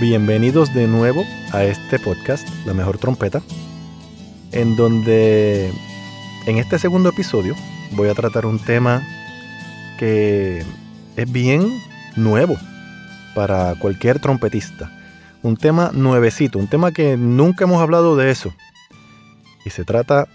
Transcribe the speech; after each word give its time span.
Bienvenidos 0.00 0.74
de 0.74 0.88
nuevo 0.88 1.24
a 1.52 1.62
este 1.62 2.00
podcast, 2.00 2.48
La 2.66 2.74
Mejor 2.74 2.98
Trompeta, 2.98 3.42
en 4.50 4.74
donde 4.74 5.70
en 6.46 6.58
este 6.58 6.80
segundo 6.80 7.10
episodio 7.10 7.54
voy 7.92 8.08
a 8.08 8.14
tratar 8.14 8.44
un 8.44 8.58
tema 8.58 9.06
que 9.96 10.64
es 11.14 11.32
bien 11.32 11.80
nuevo 12.16 12.56
para 13.36 13.76
cualquier 13.78 14.18
trompetista. 14.18 14.90
Un 15.44 15.56
tema 15.56 15.92
nuevecito, 15.94 16.58
un 16.58 16.66
tema 16.66 16.90
que 16.90 17.16
nunca 17.16 17.62
hemos 17.64 17.80
hablado 17.80 18.16
de 18.16 18.32
eso. 18.32 18.52
Y 19.64 19.70
se 19.70 19.84
trata 19.84 20.26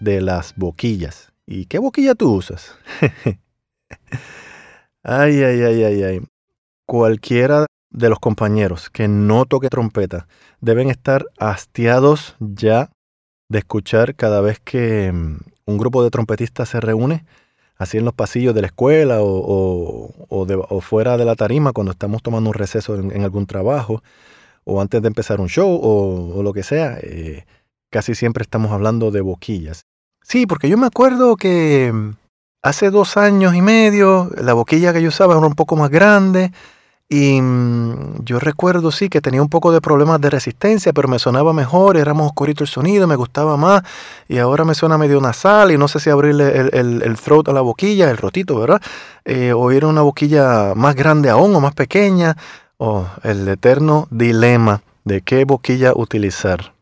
de 0.00 0.22
las 0.22 0.54
boquillas. 0.56 1.32
¿Y 1.46 1.66
qué 1.66 1.78
boquilla 1.78 2.14
tú 2.14 2.32
usas? 2.32 2.74
Ay, 5.02 5.42
ay, 5.42 5.62
ay, 5.62 5.82
ay, 5.82 6.02
ay. 6.02 6.20
Cualquiera 6.84 7.64
de 7.90 8.08
los 8.08 8.18
compañeros 8.18 8.90
que 8.90 9.08
no 9.08 9.44
toque 9.46 9.68
trompeta 9.68 10.26
deben 10.60 10.90
estar 10.90 11.26
hastiados 11.38 12.36
ya 12.38 12.90
de 13.48 13.58
escuchar 13.58 14.14
cada 14.14 14.40
vez 14.40 14.60
que 14.60 15.12
mm, 15.12 15.38
un 15.66 15.78
grupo 15.78 16.02
de 16.02 16.10
trompetistas 16.10 16.68
se 16.68 16.80
reúne, 16.80 17.24
así 17.76 17.98
en 17.98 18.04
los 18.04 18.14
pasillos 18.14 18.54
de 18.54 18.60
la 18.60 18.68
escuela 18.68 19.18
o, 19.20 20.80
fuera 20.80 21.16
de 21.16 21.24
la 21.24 21.34
tarima 21.34 21.72
cuando 21.72 21.92
estamos 21.92 22.22
tomando 22.22 22.50
un 22.50 22.54
receso 22.54 22.94
en, 22.94 23.22
algún 23.22 23.46
trabajo 23.46 24.02
o 24.64 24.80
antes 24.80 25.02
de 25.02 25.08
empezar 25.08 25.40
un 25.40 25.48
show 25.48 25.80
o, 25.82 26.42
lo 26.42 26.52
que 26.52 26.62
sea. 26.62 26.98
Eh, 27.02 27.44
casi 27.90 28.14
siempre 28.14 28.42
estamos 28.42 28.70
hablando 28.72 29.10
de 29.10 29.20
boquillas. 29.20 29.82
Sí, 30.22 30.46
porque 30.46 30.68
yo 30.68 30.78
me 30.78 30.86
acuerdo 30.86 31.36
que 31.36 31.90
mm, 31.92 32.10
Hace 32.62 32.90
dos 32.90 33.16
años 33.16 33.54
y 33.54 33.62
medio, 33.62 34.30
la 34.36 34.52
boquilla 34.52 34.92
que 34.92 35.00
yo 35.00 35.08
usaba 35.08 35.34
era 35.34 35.46
un 35.46 35.54
poco 35.54 35.76
más 35.76 35.88
grande 35.88 36.52
y 37.12 37.40
mm, 37.42 38.24
yo 38.24 38.38
recuerdo, 38.38 38.92
sí, 38.92 39.08
que 39.08 39.20
tenía 39.20 39.42
un 39.42 39.48
poco 39.48 39.72
de 39.72 39.80
problemas 39.80 40.20
de 40.20 40.30
resistencia, 40.30 40.92
pero 40.92 41.08
me 41.08 41.18
sonaba 41.18 41.52
mejor, 41.52 41.96
era 41.96 42.14
más 42.14 42.28
oscurito 42.28 42.62
el 42.62 42.70
sonido, 42.70 43.08
me 43.08 43.16
gustaba 43.16 43.56
más 43.56 43.82
y 44.28 44.38
ahora 44.38 44.64
me 44.64 44.76
suena 44.76 44.96
medio 44.96 45.20
nasal 45.20 45.72
y 45.72 45.76
no 45.76 45.88
sé 45.88 45.98
si 45.98 46.08
abrirle 46.08 46.70
el, 46.72 47.18
throat 47.20 47.48
a 47.48 47.52
la 47.52 47.62
boquilla, 47.62 48.08
el 48.10 48.16
rotito, 48.16 48.60
¿verdad? 48.60 48.80
Eh, 49.24 49.52
o 49.52 49.72
era 49.72 49.88
una 49.88 50.02
boquilla 50.02 50.74
más 50.76 50.94
grande 50.94 51.30
aún 51.30 51.52
o 51.56 51.60
más 51.60 51.74
pequeña, 51.74 52.36
o 52.76 53.08
el 53.24 53.46
eterno 53.48 54.06
dilema 54.10 54.82
de 55.04 55.20
qué 55.22 55.44
boquilla 55.44 55.92
utilizar. 55.96 56.74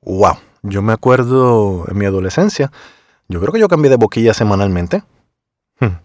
¡Wow! 0.00 0.38
Yo 0.62 0.80
me 0.80 0.94
acuerdo 0.94 1.84
en 1.88 1.98
mi 1.98 2.06
adolescencia, 2.06 2.72
yo 3.28 3.38
creo 3.38 3.52
que 3.52 3.60
yo 3.60 3.68
cambié 3.68 3.90
de 3.90 3.96
boquilla 3.96 4.32
semanalmente. 4.32 5.02
Hmm. 5.78 5.98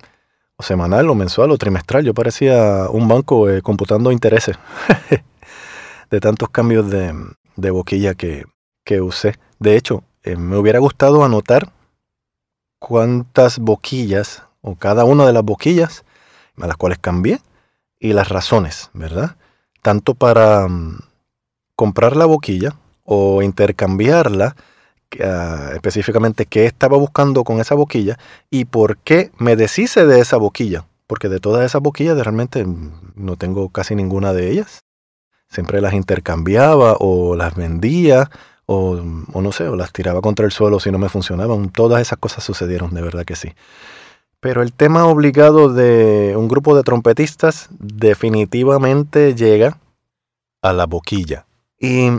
O 0.59 0.63
semanal, 0.63 1.07
o 1.09 1.15
mensual, 1.15 1.51
o 1.51 1.57
trimestral. 1.57 2.03
Yo 2.03 2.13
parecía 2.15 2.89
un 2.89 3.07
banco 3.07 3.47
eh, 3.47 3.61
computando 3.61 4.11
intereses 4.11 4.57
de 6.09 6.19
tantos 6.19 6.49
cambios 6.49 6.89
de, 6.89 7.71
boquilla 7.71 8.15
que, 8.15 8.45
usé. 9.01 9.35
De 9.59 9.77
hecho, 9.77 10.03
eh, 10.23 10.35
me 10.35 10.57
hubiera 10.57 10.79
gustado 10.79 11.23
anotar 11.23 11.71
cuántas 12.79 13.59
boquillas, 13.59 14.43
o 14.61 14.75
cada 14.75 15.05
una 15.05 15.27
de 15.27 15.33
las 15.33 15.43
boquillas 15.43 16.03
a 16.59 16.65
las 16.65 16.75
cuales 16.75 16.97
cambié, 16.97 17.39
y 17.99 18.13
las 18.13 18.29
razones, 18.29 18.89
¿verdad? 18.93 19.35
Tanto 19.83 20.15
para 20.15 20.67
mm, 20.67 20.99
comprar 21.75 22.15
la 22.15 22.25
boquilla 22.25 22.75
o 23.03 23.43
intercambiarla 23.43 24.55
Ah, 25.23 25.71
específicamente 25.73 26.45
qué 26.45 26.65
estaba 26.65 26.97
buscando 26.97 27.43
con 27.43 27.59
esa 27.59 27.75
boquilla 27.75 28.17
y 28.49 28.65
por 28.65 28.97
qué 28.97 29.31
me 29.37 29.55
deshice 29.55 30.05
de 30.05 30.19
esa 30.19 30.37
boquilla. 30.37 30.85
Porque 31.07 31.29
de 31.29 31.39
todas 31.39 31.65
esas 31.65 31.81
boquillas 31.81 32.17
realmente 32.17 32.65
no 33.15 33.37
tengo 33.37 33.69
casi 33.69 33.95
ninguna 33.95 34.33
de 34.33 34.51
ellas. 34.51 34.81
Siempre 35.49 35.79
las 35.79 35.93
intercambiaba 35.93 36.97
o 36.99 37.35
las 37.35 37.55
vendía 37.55 38.29
o, 38.65 39.01
o 39.31 39.41
no 39.41 39.51
sé, 39.53 39.69
o 39.69 39.77
las 39.77 39.93
tiraba 39.93 40.19
contra 40.19 40.45
el 40.45 40.51
suelo 40.51 40.81
si 40.81 40.91
no 40.91 40.97
me 40.97 41.07
funcionaban. 41.07 41.69
Todas 41.69 42.01
esas 42.01 42.19
cosas 42.19 42.43
sucedieron, 42.43 42.93
de 42.93 43.01
verdad 43.01 43.23
que 43.23 43.37
sí. 43.37 43.53
Pero 44.41 44.61
el 44.61 44.73
tema 44.73 45.05
obligado 45.05 45.73
de 45.73 46.35
un 46.35 46.49
grupo 46.49 46.75
de 46.75 46.83
trompetistas 46.83 47.69
definitivamente 47.79 49.33
llega 49.33 49.79
a 50.61 50.73
la 50.73 50.85
boquilla. 50.85 51.45
Y 51.79 52.09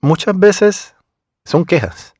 muchas 0.00 0.38
veces 0.38 0.94
son 1.44 1.66
quejas. 1.66 2.14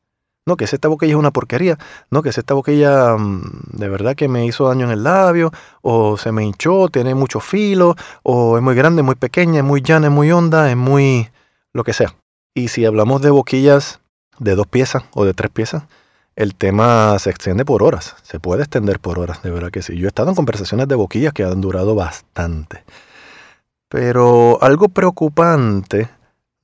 No, 0.45 0.57
que 0.57 0.65
esta 0.65 0.87
boquilla 0.87 1.13
es 1.13 1.19
una 1.19 1.31
porquería. 1.31 1.77
No, 2.09 2.23
que 2.23 2.29
esta 2.29 2.53
boquilla 2.53 3.15
mm, 3.15 3.73
de 3.73 3.89
verdad 3.89 4.15
que 4.15 4.27
me 4.27 4.45
hizo 4.45 4.67
daño 4.67 4.85
en 4.85 4.91
el 4.91 5.03
labio, 5.03 5.51
o 5.81 6.17
se 6.17 6.31
me 6.31 6.43
hinchó, 6.43 6.87
tiene 6.89 7.13
mucho 7.13 7.39
filo, 7.39 7.95
o 8.23 8.57
es 8.57 8.63
muy 8.63 8.75
grande, 8.75 9.03
muy 9.03 9.15
pequeña, 9.15 9.59
es 9.59 9.65
muy 9.65 9.81
llana, 9.81 10.07
es 10.07 10.13
muy 10.13 10.31
honda, 10.31 10.69
es 10.69 10.77
muy 10.77 11.29
lo 11.73 11.83
que 11.83 11.93
sea. 11.93 12.15
Y 12.55 12.69
si 12.69 12.85
hablamos 12.85 13.21
de 13.21 13.29
boquillas 13.29 13.99
de 14.39 14.55
dos 14.55 14.67
piezas 14.67 15.03
o 15.13 15.25
de 15.25 15.33
tres 15.33 15.51
piezas, 15.51 15.83
el 16.35 16.55
tema 16.55 17.17
se 17.19 17.29
extiende 17.29 17.63
por 17.65 17.83
horas. 17.83 18.15
Se 18.23 18.39
puede 18.39 18.63
extender 18.63 18.99
por 18.99 19.19
horas, 19.19 19.43
de 19.43 19.51
verdad 19.51 19.69
que 19.69 19.83
sí. 19.83 19.95
Yo 19.97 20.05
he 20.05 20.07
estado 20.07 20.29
en 20.29 20.35
conversaciones 20.35 20.87
de 20.87 20.95
boquillas 20.95 21.33
que 21.33 21.43
han 21.43 21.61
durado 21.61 21.93
bastante. 21.93 22.83
Pero 23.89 24.57
algo 24.61 24.89
preocupante 24.89 26.09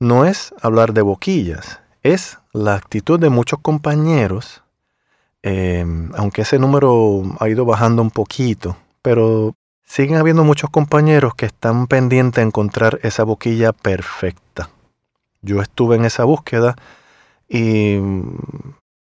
no 0.00 0.24
es 0.24 0.54
hablar 0.62 0.94
de 0.94 1.02
boquillas, 1.02 1.80
es 2.12 2.38
la 2.52 2.74
actitud 2.74 3.18
de 3.18 3.28
muchos 3.28 3.60
compañeros, 3.60 4.62
em, 5.42 6.10
aunque 6.16 6.42
ese 6.42 6.58
número 6.58 7.22
ha 7.40 7.48
ido 7.48 7.64
bajando 7.64 8.02
un 8.02 8.10
poquito, 8.10 8.76
pero 9.02 9.54
siguen 9.84 10.16
habiendo 10.16 10.44
muchos 10.44 10.70
compañeros 10.70 11.34
que 11.34 11.46
están 11.46 11.86
pendientes 11.86 12.36
de 12.42 12.48
encontrar 12.48 12.98
esa 13.02 13.24
boquilla 13.24 13.72
perfecta. 13.72 14.70
Yo 15.40 15.62
estuve 15.62 15.96
en 15.96 16.04
esa 16.04 16.24
búsqueda 16.24 16.76
y 17.48 17.98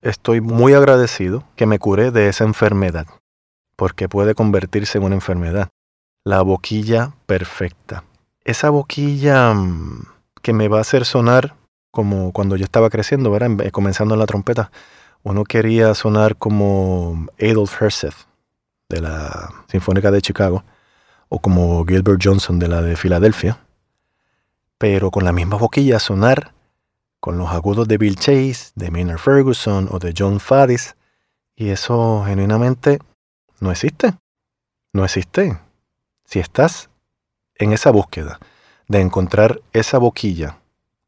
estoy 0.02 0.42
muy 0.42 0.74
agradecido 0.74 1.44
que 1.56 1.66
me 1.66 1.80
curé 1.80 2.12
de 2.12 2.30
esa 2.30 2.44
enfermedad, 2.44 3.08
porque 3.76 4.10
puede 4.10 4.36
convertirse 4.36 4.98
en 4.98 5.06
una 5.06 5.16
enfermedad. 5.16 5.70
La 6.24 6.42
boquilla 6.42 7.14
perfecta. 7.26 8.04
Esa 8.44 8.70
boquilla 8.70 9.54
mm, 9.54 10.06
que 10.42 10.54
me 10.54 10.68
va 10.68 10.80
a 10.80 10.82
hacer 10.82 11.06
sonar 11.06 11.56
como 11.92 12.32
cuando 12.32 12.56
yo 12.56 12.66
estaba 12.66 12.90
creciendo, 12.90 13.32
¿verdad? 13.32 13.62
Eh, 13.62 13.72
comenzando 13.72 14.14
en 14.16 14.20
la 14.20 14.26
trompeta, 14.26 14.72
uno 15.24 15.44
quería 15.44 15.94
sonar 15.94 16.36
como 16.38 17.28
Adolf 17.40 17.82
Herseth 17.82 18.28
de 18.90 19.02
la 19.02 19.54
Sinfónica 19.68 20.12
de 20.12 20.22
Chicago 20.22 20.64
o 21.30 21.40
como 21.40 21.86
Gilbert 21.86 22.22
Johnson 22.24 22.60
de 22.60 22.68
la 22.68 22.82
de 22.82 22.96
Filadelfia, 22.96 23.60
pero 24.78 25.12
con 25.12 25.24
la 25.24 25.34
misma 25.34 25.58
boquilla 25.58 26.00
sonar 26.00 26.54
con 27.20 27.38
los 27.38 27.50
agudos 27.50 27.88
de 27.88 27.98
Bill 27.98 28.16
Chase, 28.16 28.72
de 28.76 28.92
Maynard 28.92 29.18
Ferguson 29.18 29.90
o 29.92 30.00
de 30.00 30.14
John 30.18 30.40
Faddis, 30.40 30.96
y 31.56 31.70
eso 31.70 32.24
genuinamente 32.26 33.00
no 33.60 33.72
existe. 33.72 34.14
No 34.94 35.04
existe. 35.04 35.60
Si 36.26 36.40
estás 36.40 36.90
en 37.56 37.74
esa 37.74 37.92
búsqueda 37.92 38.40
de 38.88 39.02
encontrar 39.02 39.62
esa 39.74 39.98
boquilla 39.98 40.60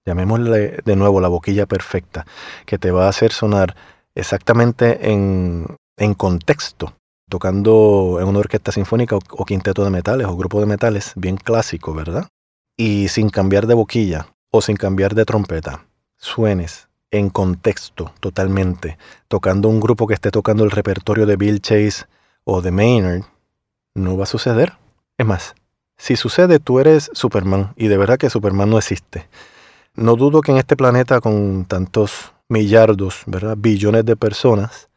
llamémosle 0.09 0.79
de 0.83 0.95
nuevo 0.95 1.21
la 1.21 1.27
boquilla 1.27 1.67
perfecta, 1.67 2.25
que 2.65 2.79
te 2.79 2.89
va 2.89 3.06
a 3.06 3.09
hacer 3.09 3.31
sonar 3.31 3.75
exactamente 4.15 5.11
en, 5.11 5.77
contexto, 6.17 6.94
tocando 7.29 8.17
en 8.19 8.27
una 8.27 8.39
orquesta 8.39 8.71
sinfónica 8.71 9.15
o, 9.15 9.45
quinteto 9.45 9.83
de 9.83 9.91
metales 9.91 10.25
o 10.25 10.35
grupo 10.35 10.59
de 10.59 10.65
metales, 10.65 11.13
bien 11.15 11.38
clásico, 11.38 11.94
¿verdad? 11.94 12.27
Y 12.75 13.09
sin 13.09 13.29
cambiar 13.29 13.67
de 13.67 13.75
boquilla 13.75 14.27
o 14.51 14.61
sin 14.61 14.77
cambiar 14.77 15.13
de 15.13 15.25
trompeta, 15.25 15.85
suenes 16.17 16.88
en 17.11 17.29
contexto 17.29 18.11
totalmente, 18.19 18.97
tocando 19.27 19.69
un 19.69 19.79
grupo 19.79 20.07
que 20.07 20.15
esté 20.15 20.31
tocando 20.31 20.63
el 20.63 20.71
repertorio 20.71 21.27
de 21.27 21.35
Bill 21.35 21.61
Chase 21.61 22.06
o 22.45 22.61
de 22.61 22.71
Maynard, 22.71 23.25
no 23.94 24.17
va 24.17 24.23
a 24.23 24.27
suceder. 24.27 24.73
Es 25.17 25.25
más, 25.25 25.56
si 25.97 26.15
sucede, 26.15 26.59
tú 26.59 26.79
eres 26.79 27.11
Superman 27.13 27.73
y 27.75 27.89
de 27.89 27.97
verdad 27.97 28.17
que 28.17 28.29
Superman 28.29 28.69
no 28.69 28.77
existe. 28.77 29.27
No 29.99 30.15
dudo 30.15 30.41
que 30.41 30.53
en 30.53 30.57
este 30.57 30.77
planeta 30.77 31.19
con 31.19 31.65
tantos 31.65 32.31
millardos, 32.47 33.23
¿verdad? 33.25 33.57
Billones 33.59 34.05
de 34.05 34.15
personas, 34.15 34.87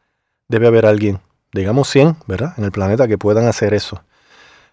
debe 0.47 0.67
haber 0.67 0.85
alguien, 0.85 1.19
digamos 1.51 1.89
100, 1.89 2.15
¿verdad? 2.25 2.53
En 2.57 2.63
el 2.63 2.71
planeta 2.71 3.05
que 3.05 3.17
puedan 3.17 3.45
hacer 3.47 3.73
eso. 3.73 4.01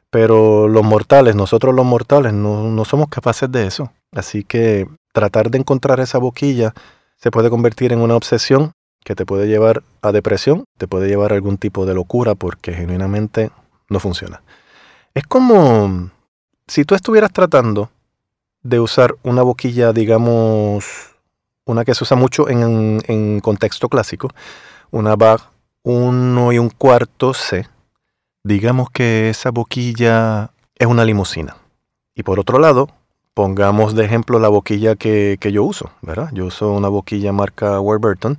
Pero 0.09 0.69
los 0.69 0.85
mortales, 0.85 1.35
nosotros 1.35 1.75
los 1.75 1.85
mortales, 1.85 2.33
no, 2.33 2.71
no 2.71 2.85
somos 2.85 3.09
capaces 3.09 3.51
de 3.51 3.67
eso. 3.67 3.91
Así 4.13 4.45
que 4.45 4.87
tratar 5.13 5.51
de 5.51 5.59
encontrar 5.59 5.99
esa 5.99 6.19
boquilla 6.19 6.75
se 7.17 7.33
puede 7.33 7.51
convertir 7.51 7.93
en 7.93 7.99
una 7.99 8.15
obsesión 8.15 8.71
que 9.05 9.17
te 9.17 9.27
puede 9.27 9.49
llevar 9.49 9.83
a 10.01 10.13
depresión, 10.13 10.63
te 10.79 10.87
puede 10.87 11.09
llevar 11.09 11.33
a 11.33 11.35
algún 11.35 11.59
tipo 11.59 11.87
de 11.87 11.95
locura 11.95 12.37
porque 12.37 12.73
genuinamente 12.73 13.51
no 13.89 13.99
funciona. 13.99 14.43
Es 15.13 15.27
como 15.27 16.09
si 16.69 16.85
tú 16.85 16.95
estuvieras 16.95 17.33
tratando 17.33 17.91
de 18.63 18.81
usar 18.81 19.17
una 19.23 19.43
boquilla, 19.43 19.93
digamos, 19.93 21.15
una 21.65 21.85
que 21.85 21.95
se 21.95 22.05
usa 22.05 22.17
mucho 22.17 22.49
en, 22.49 23.01
en 23.07 23.41
contexto 23.41 23.89
clásico, 23.89 24.29
una 24.91 25.17
BAG 25.17 25.41
1 25.83 26.53
y 26.53 26.59
un 26.59 26.71
cuarto 26.71 27.33
C, 27.33 27.67
digamos 28.45 28.91
que 28.91 29.31
esa 29.31 29.51
boquilla 29.51 30.51
es 30.77 30.87
una 30.87 31.05
limusina. 31.05 31.57
Y 32.15 32.23
por 32.23 32.39
otro 32.41 32.59
lado, 32.59 32.89
pongamos 33.35 33.95
de 33.95 34.05
ejemplo 34.05 34.39
la 34.39 34.49
boquilla 34.49 34.97
que, 34.97 35.39
que 35.41 35.53
yo 35.53 35.65
uso, 35.65 35.91
¿verdad? 36.03 36.31
Yo 36.33 36.47
uso 36.47 36.73
una 36.73 36.89
boquilla 36.89 37.33
marca 37.33 37.81
Warburton, 37.81 38.37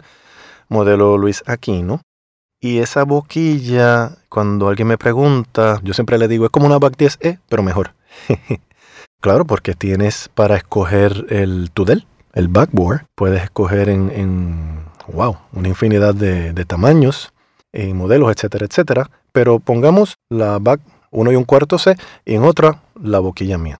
modelo 0.69 1.17
Luis 1.17 1.43
Aquino. 1.47 2.01
Y 2.59 2.77
esa 2.77 3.05
boquilla, 3.05 4.17
cuando 4.29 4.67
alguien 4.67 4.87
me 4.87 4.97
pregunta, 4.97 5.79
yo 5.83 5.95
siempre 5.95 6.19
le 6.19 6.27
digo, 6.27 6.45
es 6.45 6.51
como 6.51 6.67
una 6.67 6.77
BAC 6.77 6.95
10E, 6.95 7.39
pero 7.49 7.63
mejor. 7.63 7.93
claro, 9.21 9.45
porque 9.45 9.73
tienes 9.73 10.29
para 10.33 10.57
escoger 10.57 11.27
el 11.29 11.71
Tudel, 11.71 12.05
el 12.33 12.49
backboard. 12.49 13.05
Puedes 13.15 13.43
escoger 13.43 13.87
en, 13.89 14.83
wow, 15.07 15.37
una 15.53 15.69
infinidad 15.69 16.13
de, 16.13 16.65
tamaños, 16.65 17.31
modelos, 17.73 18.31
etcétera, 18.31 18.65
etcétera. 18.65 19.11
Pero 19.31 19.59
pongamos 19.59 20.17
la 20.29 20.59
back 20.59 20.81
1 21.11 21.31
y 21.31 21.35
un 21.35 21.45
cuarto 21.45 21.77
C 21.77 21.95
y 22.25 22.35
en 22.35 22.43
otra 22.43 22.83
la 23.01 23.19
boquilla 23.19 23.57
mía. 23.57 23.77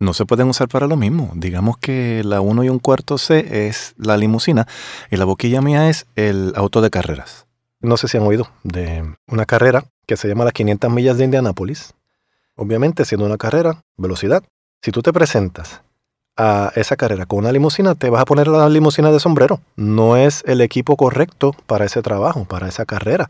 No 0.00 0.14
se 0.14 0.26
pueden 0.26 0.48
usar 0.48 0.68
para 0.68 0.86
lo 0.86 0.96
mismo. 0.96 1.32
Digamos 1.34 1.76
que 1.78 2.22
la 2.24 2.40
1 2.40 2.64
y 2.64 2.68
un 2.68 2.78
cuarto 2.78 3.18
C 3.18 3.68
es 3.68 3.94
la 3.96 4.16
limusina 4.16 4.66
y 5.10 5.16
la 5.16 5.24
boquilla 5.24 5.60
mía 5.60 5.88
es 5.88 6.06
el 6.14 6.52
auto 6.56 6.80
de 6.80 6.90
carreras. 6.90 7.46
No 7.80 7.96
sé 7.96 8.08
si 8.08 8.16
han 8.16 8.24
oído 8.24 8.48
de 8.64 9.04
una 9.26 9.44
carrera 9.44 9.84
que 10.06 10.16
se 10.16 10.28
llama 10.28 10.44
las 10.44 10.52
500 10.52 10.90
millas 10.90 11.18
de 11.18 11.24
Indianápolis. 11.24 11.94
Obviamente, 12.56 13.04
siendo 13.04 13.26
una 13.26 13.36
carrera, 13.36 13.82
velocidad. 13.96 14.42
Si 14.82 14.92
tú 14.92 15.02
te 15.02 15.12
presentas 15.12 15.82
a 16.36 16.70
esa 16.76 16.96
carrera 16.96 17.26
con 17.26 17.40
una 17.40 17.50
limusina, 17.50 17.96
te 17.96 18.10
vas 18.10 18.22
a 18.22 18.24
poner 18.24 18.46
la 18.46 18.68
limusina 18.68 19.10
de 19.10 19.18
sombrero. 19.18 19.60
No 19.74 20.16
es 20.16 20.44
el 20.46 20.60
equipo 20.60 20.96
correcto 20.96 21.54
para 21.66 21.84
ese 21.84 22.00
trabajo, 22.00 22.44
para 22.44 22.68
esa 22.68 22.86
carrera. 22.86 23.28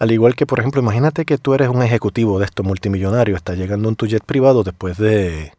Al 0.00 0.10
igual 0.10 0.34
que, 0.34 0.46
por 0.46 0.58
ejemplo, 0.58 0.82
imagínate 0.82 1.24
que 1.24 1.38
tú 1.38 1.54
eres 1.54 1.68
un 1.68 1.82
ejecutivo 1.82 2.40
de 2.40 2.46
esto 2.46 2.64
multimillonario, 2.64 3.36
estás 3.36 3.56
llegando 3.56 3.88
en 3.88 3.94
tu 3.94 4.06
jet 4.06 4.24
privado 4.24 4.64
después 4.64 4.98
de 4.98 5.52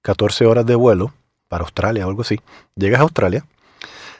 14 0.00 0.46
horas 0.46 0.64
de 0.64 0.74
vuelo 0.74 1.12
para 1.48 1.64
Australia 1.64 2.06
o 2.06 2.08
algo 2.08 2.22
así. 2.22 2.40
Llegas 2.74 3.00
a 3.00 3.02
Australia, 3.02 3.44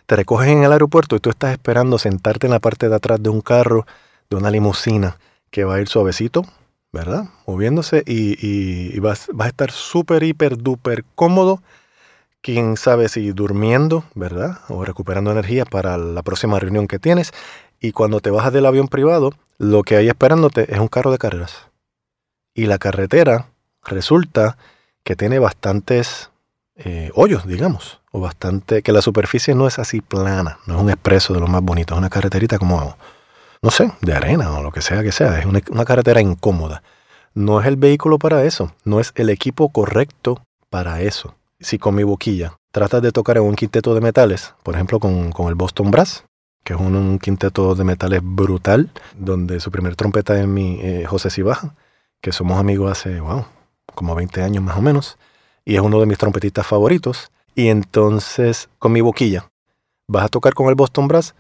te 0.05 0.17
recoges 0.17 0.49
en 0.49 0.63
el 0.65 0.73
aeropuerto 0.73 1.17
y 1.17 1.21
tú 1.21 1.31
estás 1.31 1.53
esperando 1.53 1.97
sentarte 1.97 2.47
en 2.47 2.53
la 2.53 2.59
parte 2.59 2.91
de 2.91 2.97
atrás 2.97 3.23
de 3.23 3.31
un 3.31 3.41
carro, 3.41 3.87
de 4.29 4.37
una 4.37 4.51
limusina 4.51 5.17
que 5.51 5.65
va 5.65 5.77
a 5.77 5.81
ir 5.81 5.89
suavecito, 5.89 6.45
¿verdad? 6.95 7.25
Moviéndose 7.47 8.05
y, 8.07 8.99
vas, 9.01 9.27
vas 9.33 9.47
a 9.47 9.49
estar 9.49 9.71
súper, 9.73 10.23
hiper, 10.23 10.57
duper 10.57 11.05
cómodo 11.17 11.61
quién 12.41 12.77
sabe 12.77 13.09
si 13.09 13.33
durmiendo, 13.33 14.05
¿verdad? 14.15 14.61
O 14.69 14.85
recuperando 14.85 15.33
energía 15.33 15.65
para 15.65 15.99
la 15.99 16.23
próxima 16.23 16.61
reunión 16.61 16.87
que 16.87 17.01
tienes. 17.01 17.33
Y 17.81 17.91
cuando 17.93 18.21
te 18.21 18.31
bajas 18.31 18.53
del 18.53 18.67
avión 18.67 18.87
privado, 18.87 19.33
lo 19.59 19.83
que 19.83 19.97
hay 19.97 20.09
esperándote 20.09 20.73
es 20.73 20.79
un 20.79 20.89
carro 20.89 21.11
de 21.11 21.19
carreras. 21.19 21.69
Y 22.55 22.67
la 22.67 22.79
carretera 22.79 23.49
resulta 23.85 24.57
que 25.03 25.17
tiene 25.17 25.41
bastantes 25.41 26.31
eh, 26.77 27.11
hoyos, 27.15 27.45
digamos, 27.47 28.01
o 28.13 28.21
bastante, 28.21 28.83
que 28.83 28.93
la 28.93 29.03
superficie 29.03 29.55
no 29.57 29.67
es 29.67 29.81
así 29.81 30.01
plana, 30.01 30.59
no 30.67 30.77
es 30.77 30.83
un 30.83 30.91
expreso 30.91 31.35
de 31.35 31.41
lo 31.41 31.49
más 31.49 31.63
bonito, 31.63 31.95
es 31.95 31.99
una 31.99 32.11
carreterita 32.11 32.59
como, 32.59 32.97
no 33.65 33.71
sé, 33.71 33.91
de 34.03 34.15
arena 34.15 34.59
o 34.59 34.63
lo 34.63 34.71
que 34.71 34.83
sea 34.83 35.03
que 35.03 35.11
sea, 35.11 35.41
es 35.41 35.47
una 35.47 35.85
carretera 35.85 36.21
incómoda. 36.21 36.83
No 37.35 37.61
es 37.61 37.67
el 37.67 37.77
vehículo 37.77 38.19
para 38.19 38.45
eso, 38.45 38.73
no 38.85 39.01
es 39.01 39.13
el 39.17 39.31
equipo 39.31 39.71
correcto 39.71 40.41
para 40.71 41.01
eso 41.01 41.35
si 41.65 41.79
con 41.79 41.95
mi 41.95 42.03
boquilla 42.03 42.57
tratas 42.71 43.03
de 43.03 43.13
tocar 43.13 43.37
en 43.37 43.45
un 43.45 43.55
quinteto 43.55 43.95
de 43.95 44.01
metales, 44.01 44.55
por 44.63 44.75
ejemplo 44.75 45.01
con, 45.01 45.33
el 45.49 45.55
Boston 45.55 45.91
Brass, 45.91 46.25
que 46.65 46.75
es 46.75 46.81
un, 46.81 47.19
quinteto 47.19 47.75
de 47.75 47.85
metales 47.85 48.21
brutal, 48.23 48.91
donde 49.17 49.61
su 49.61 49.71
primer 49.71 49.97
trompeta 49.97 50.39
es 50.39 50.47
mi 50.47 50.81
eh, 50.81 51.05
José 51.07 51.31
Cibaja, 51.31 51.75
que 52.21 52.33
somos 52.33 52.59
amigos 52.59 52.91
hace, 52.91 53.21
wow, 53.21 53.45
como 53.95 54.15
20 54.15 54.43
años 54.43 54.63
más 54.63 54.77
o 54.77 54.83
menos, 54.83 55.19
y 55.65 55.77
es 55.77 55.81
uno 55.81 56.01
de 56.01 56.07
mis 56.07 56.19
trompetistas 56.19 56.67
favoritos. 56.67 57.31
Y 57.55 57.69
entonces, 57.69 58.69
con 58.79 58.91
mi 58.91 59.01
boquilla, 59.01 59.49
vas 60.09 60.25
a 60.25 60.29
tocar 60.29 60.55
con 60.55 60.69
el 60.69 60.75
Boston 60.75 61.07
Brass, 61.07 61.35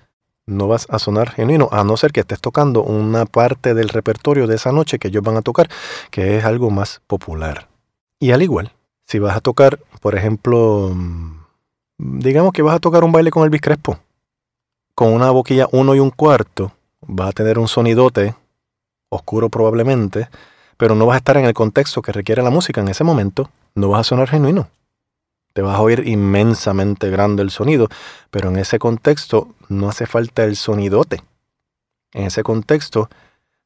no 0.47 0.69
vas 0.69 0.87
a 0.91 0.99
sonar 0.99 1.31
genuino, 1.31 1.69
a 1.73 1.85
no 1.85 1.97
ser 1.97 2.13
que 2.13 2.21
estés 2.21 2.41
tocando 2.41 2.83
una 2.83 3.27
parte 3.27 3.75
del 3.75 3.89
repertorio 3.89 4.47
de 4.47 4.57
esa 4.57 4.73
noche 4.73 4.99
que 4.99 5.09
ellos 5.09 5.23
van 5.23 5.37
a 5.37 5.43
tocar, 5.43 5.69
que 6.11 6.37
es 6.37 6.45
algo 6.45 6.71
más 6.71 7.01
popular. 7.07 7.69
Y 8.19 8.33
al 8.33 8.43
igual, 8.43 8.73
si 9.07 9.19
vas 9.19 9.37
a 9.37 9.41
tocar, 9.41 9.79
por 10.01 10.15
ejemplo, 10.15 10.91
mm, 10.95 11.45
digamos 11.99 12.53
que 12.53 12.63
vas 12.63 12.77
a 12.77 12.81
tocar 12.81 13.05
un 13.05 13.13
baile 13.13 13.31
con 13.31 13.51
el 13.51 13.61
Crespo, 13.61 13.99
con 14.95 15.13
una 15.13 15.31
boquilla 15.31 15.69
uno 15.73 15.95
y 15.95 16.01
un 16.01 16.11
cuarto, 16.11 16.73
vas 17.01 17.31
a 17.31 17.33
tener 17.33 17.59
un 17.59 17.69
sonidote, 17.69 18.35
oscuro 19.09 19.49
probablemente, 19.49 20.29
pero 20.77 20.95
no 20.95 21.07
vas 21.07 21.15
a 21.15 21.19
estar 21.19 21.37
en 21.37 21.45
el 21.45 21.55
contexto 21.55 22.03
que 22.03 22.13
requiere 22.13 22.43
la 22.43 22.51
música 22.51 22.81
en 22.81 22.89
ese 22.89 23.05
momento, 23.05 23.51
no 23.75 23.89
vas 23.91 24.01
a 24.01 24.05
sonar 24.05 24.29
genuino. 24.29 24.69
Te 25.55 25.63
vas 25.63 25.77
a 25.77 25.81
oír 25.81 26.07
inmensamente 26.07 27.09
grande 27.09 27.43
el 27.43 27.51
sonido, 27.51 27.89
pero 28.31 28.51
en 28.51 28.57
ese 28.57 28.79
contexto 28.79 29.49
no 29.71 29.89
hace 29.89 30.07
falta 30.07 30.45
el 30.45 30.57
sonidote. 30.57 31.23
En 32.13 32.25
ese 32.25 32.43
contexto 32.43 33.09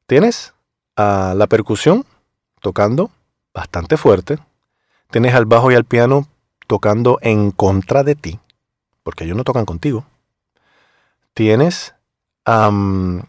tienes 0.07 0.53
a 0.95 1.33
la 1.35 1.47
percusión 1.47 2.05
tocando 2.61 3.11
bastante 3.53 3.97
fuerte, 3.97 4.39
Tienes 5.11 5.33
al 5.33 5.45
bajo 5.45 5.71
y 5.71 5.75
al 5.75 5.85
piano 5.85 6.27
tocando 6.67 7.17
en 7.21 7.49
contra 7.49 8.03
de 8.03 8.13
ti, 8.13 8.39
porque 9.01 9.23
ellos 9.23 9.35
no 9.35 9.43
tocan 9.43 9.65
contigo. 9.65 10.05
Tienes 11.33 11.95
a 12.45 12.69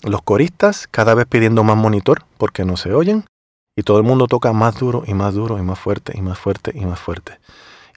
los 0.02 0.22
coristas 0.22 0.86
cada 0.86 1.14
vez 1.14 1.26
pidiendo 1.26 1.64
más 1.64 1.78
monitor 1.78 2.24
porque 2.36 2.66
no 2.66 2.76
se 2.76 2.92
oyen. 2.92 3.24
Y 3.76 3.82
todo 3.82 3.96
el 3.96 4.04
mundo 4.04 4.26
toca 4.26 4.52
más 4.52 4.78
duro 4.78 5.04
y 5.06 5.14
más 5.14 5.32
duro 5.32 5.56
y 5.56 5.62
más 5.62 5.78
fuerte 5.78 6.12
y 6.14 6.20
más 6.20 6.38
fuerte 6.38 6.72
y 6.74 6.84
más 6.84 7.00
fuerte. 7.00 7.38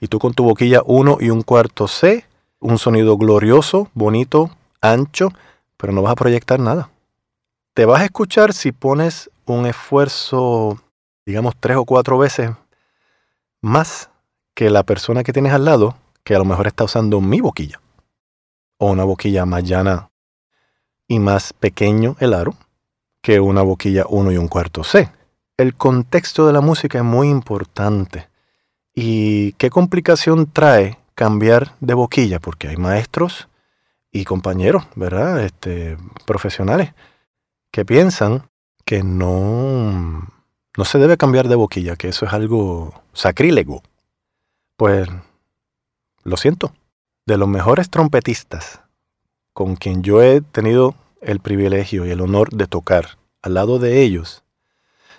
Y 0.04 0.06
tú 0.06 0.18
con 0.18 0.34
tu 0.34 0.44
boquilla 0.44 0.82
1 0.84 1.16
y 1.20 1.30
un 1.30 1.40
cuarto 1.40 1.88
C, 1.88 2.26
un 2.60 2.76
sonido 2.76 3.16
glorioso, 3.16 3.88
bonito, 3.94 4.50
ancho, 4.82 5.30
pero 5.78 5.94
no 5.94 6.02
vas 6.02 6.12
a 6.12 6.16
proyectar 6.16 6.60
nada. 6.60 6.90
Te 7.72 7.86
vas 7.86 8.02
a 8.02 8.04
escuchar 8.04 8.52
si 8.52 8.70
pones 8.70 9.30
un 9.46 9.64
esfuerzo, 9.64 10.78
digamos, 11.24 11.54
tres 11.58 11.78
o 11.78 11.86
cuatro 11.86 12.18
veces 12.18 12.50
más 13.62 14.10
que 14.54 14.68
la 14.68 14.82
persona 14.82 15.24
que 15.24 15.32
tienes 15.32 15.54
al 15.54 15.64
lado, 15.64 15.96
que 16.22 16.34
a 16.34 16.38
lo 16.38 16.44
mejor 16.44 16.66
está 16.66 16.84
usando 16.84 17.22
mi 17.22 17.40
boquilla, 17.40 17.80
o 18.76 18.90
una 18.90 19.04
boquilla 19.04 19.46
más 19.46 19.64
llana 19.64 20.10
y 21.08 21.18
más 21.18 21.54
pequeño 21.54 22.16
el 22.20 22.34
aro, 22.34 22.54
que 23.22 23.40
una 23.40 23.62
boquilla 23.62 24.04
1 24.06 24.32
y 24.32 24.36
un 24.36 24.48
cuarto 24.48 24.84
C. 24.84 25.10
El 25.56 25.74
contexto 25.74 26.46
de 26.46 26.52
la 26.52 26.60
música 26.60 26.98
es 26.98 27.04
muy 27.04 27.30
importante. 27.30 28.33
¿Y 28.94 29.52
qué 29.52 29.70
complicación 29.70 30.50
trae 30.50 30.98
cambiar 31.14 31.74
de 31.80 31.94
boquilla? 31.94 32.38
Porque 32.38 32.68
hay 32.68 32.76
maestros 32.76 33.48
y 34.12 34.24
compañeros, 34.24 34.86
¿verdad? 34.94 35.42
Este, 35.42 35.96
profesionales 36.26 36.94
que 37.70 37.84
piensan 37.84 38.48
que 38.84 39.02
no 39.02 40.28
no 40.76 40.84
se 40.84 40.98
debe 40.98 41.16
cambiar 41.16 41.48
de 41.48 41.54
boquilla, 41.54 41.96
que 41.96 42.08
eso 42.08 42.26
es 42.26 42.32
algo 42.32 43.02
sacrílego. 43.12 43.82
Pues 44.76 45.08
lo 46.24 46.36
siento. 46.36 46.72
De 47.26 47.38
los 47.38 47.48
mejores 47.48 47.90
trompetistas 47.90 48.80
con 49.52 49.76
quien 49.76 50.02
yo 50.02 50.22
he 50.22 50.40
tenido 50.40 50.94
el 51.20 51.40
privilegio 51.40 52.04
y 52.04 52.10
el 52.10 52.20
honor 52.20 52.50
de 52.50 52.66
tocar 52.66 53.18
al 53.40 53.54
lado 53.54 53.78
de 53.78 54.02
ellos, 54.02 54.42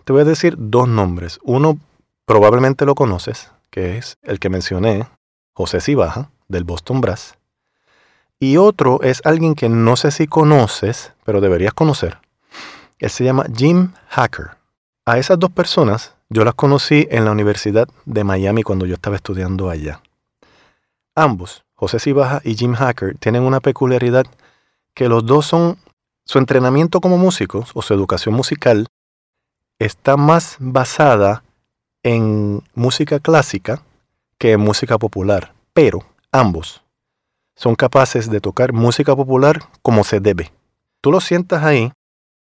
te 0.03 0.13
voy 0.13 0.21
a 0.21 0.25
decir 0.25 0.55
dos 0.57 0.87
nombres. 0.87 1.39
Uno 1.43 1.79
probablemente 2.25 2.85
lo 2.85 2.95
conoces, 2.95 3.51
que 3.75 3.97
es 3.97 4.17
el 4.21 4.39
que 4.39 4.47
mencioné, 4.47 5.05
José 5.51 5.81
Cibaja, 5.81 6.31
del 6.47 6.63
Boston 6.63 7.01
Brass. 7.01 7.35
Y 8.39 8.55
otro 8.55 9.01
es 9.01 9.21
alguien 9.25 9.53
que 9.53 9.67
no 9.67 9.97
sé 9.97 10.11
si 10.11 10.27
conoces, 10.27 11.11
pero 11.25 11.41
deberías 11.41 11.73
conocer. 11.73 12.19
Él 12.99 13.09
se 13.09 13.25
llama 13.25 13.47
Jim 13.53 13.91
Hacker. 14.07 14.51
A 15.05 15.17
esas 15.17 15.37
dos 15.39 15.51
personas 15.51 16.15
yo 16.29 16.45
las 16.45 16.53
conocí 16.53 17.05
en 17.11 17.25
la 17.25 17.31
Universidad 17.33 17.89
de 18.05 18.23
Miami 18.23 18.63
cuando 18.63 18.85
yo 18.85 18.93
estaba 18.93 19.17
estudiando 19.17 19.69
allá. 19.69 20.01
Ambos, 21.13 21.65
José 21.73 21.99
Cibaja 21.99 22.39
y 22.45 22.55
Jim 22.55 22.75
Hacker, 22.75 23.17
tienen 23.17 23.43
una 23.43 23.59
peculiaridad 23.59 24.25
que 24.93 25.09
los 25.09 25.25
dos 25.25 25.47
son, 25.47 25.77
su 26.23 26.37
entrenamiento 26.37 27.01
como 27.01 27.17
músicos 27.17 27.71
o 27.73 27.81
su 27.81 27.93
educación 27.93 28.35
musical 28.35 28.87
está 29.79 30.15
más 30.15 30.55
basada 30.61 31.43
en 32.05 32.61
música 32.75 33.19
clásica 33.19 33.81
que 34.37 34.51
en 34.51 34.61
música 34.61 34.99
popular, 34.99 35.55
pero 35.73 36.05
ambos 36.31 36.83
son 37.55 37.73
capaces 37.73 38.29
de 38.29 38.39
tocar 38.39 38.73
música 38.73 39.15
popular 39.15 39.63
como 39.81 40.03
se 40.03 40.19
debe. 40.19 40.51
Tú 41.01 41.11
los 41.11 41.25
sientas 41.25 41.63
ahí 41.63 41.91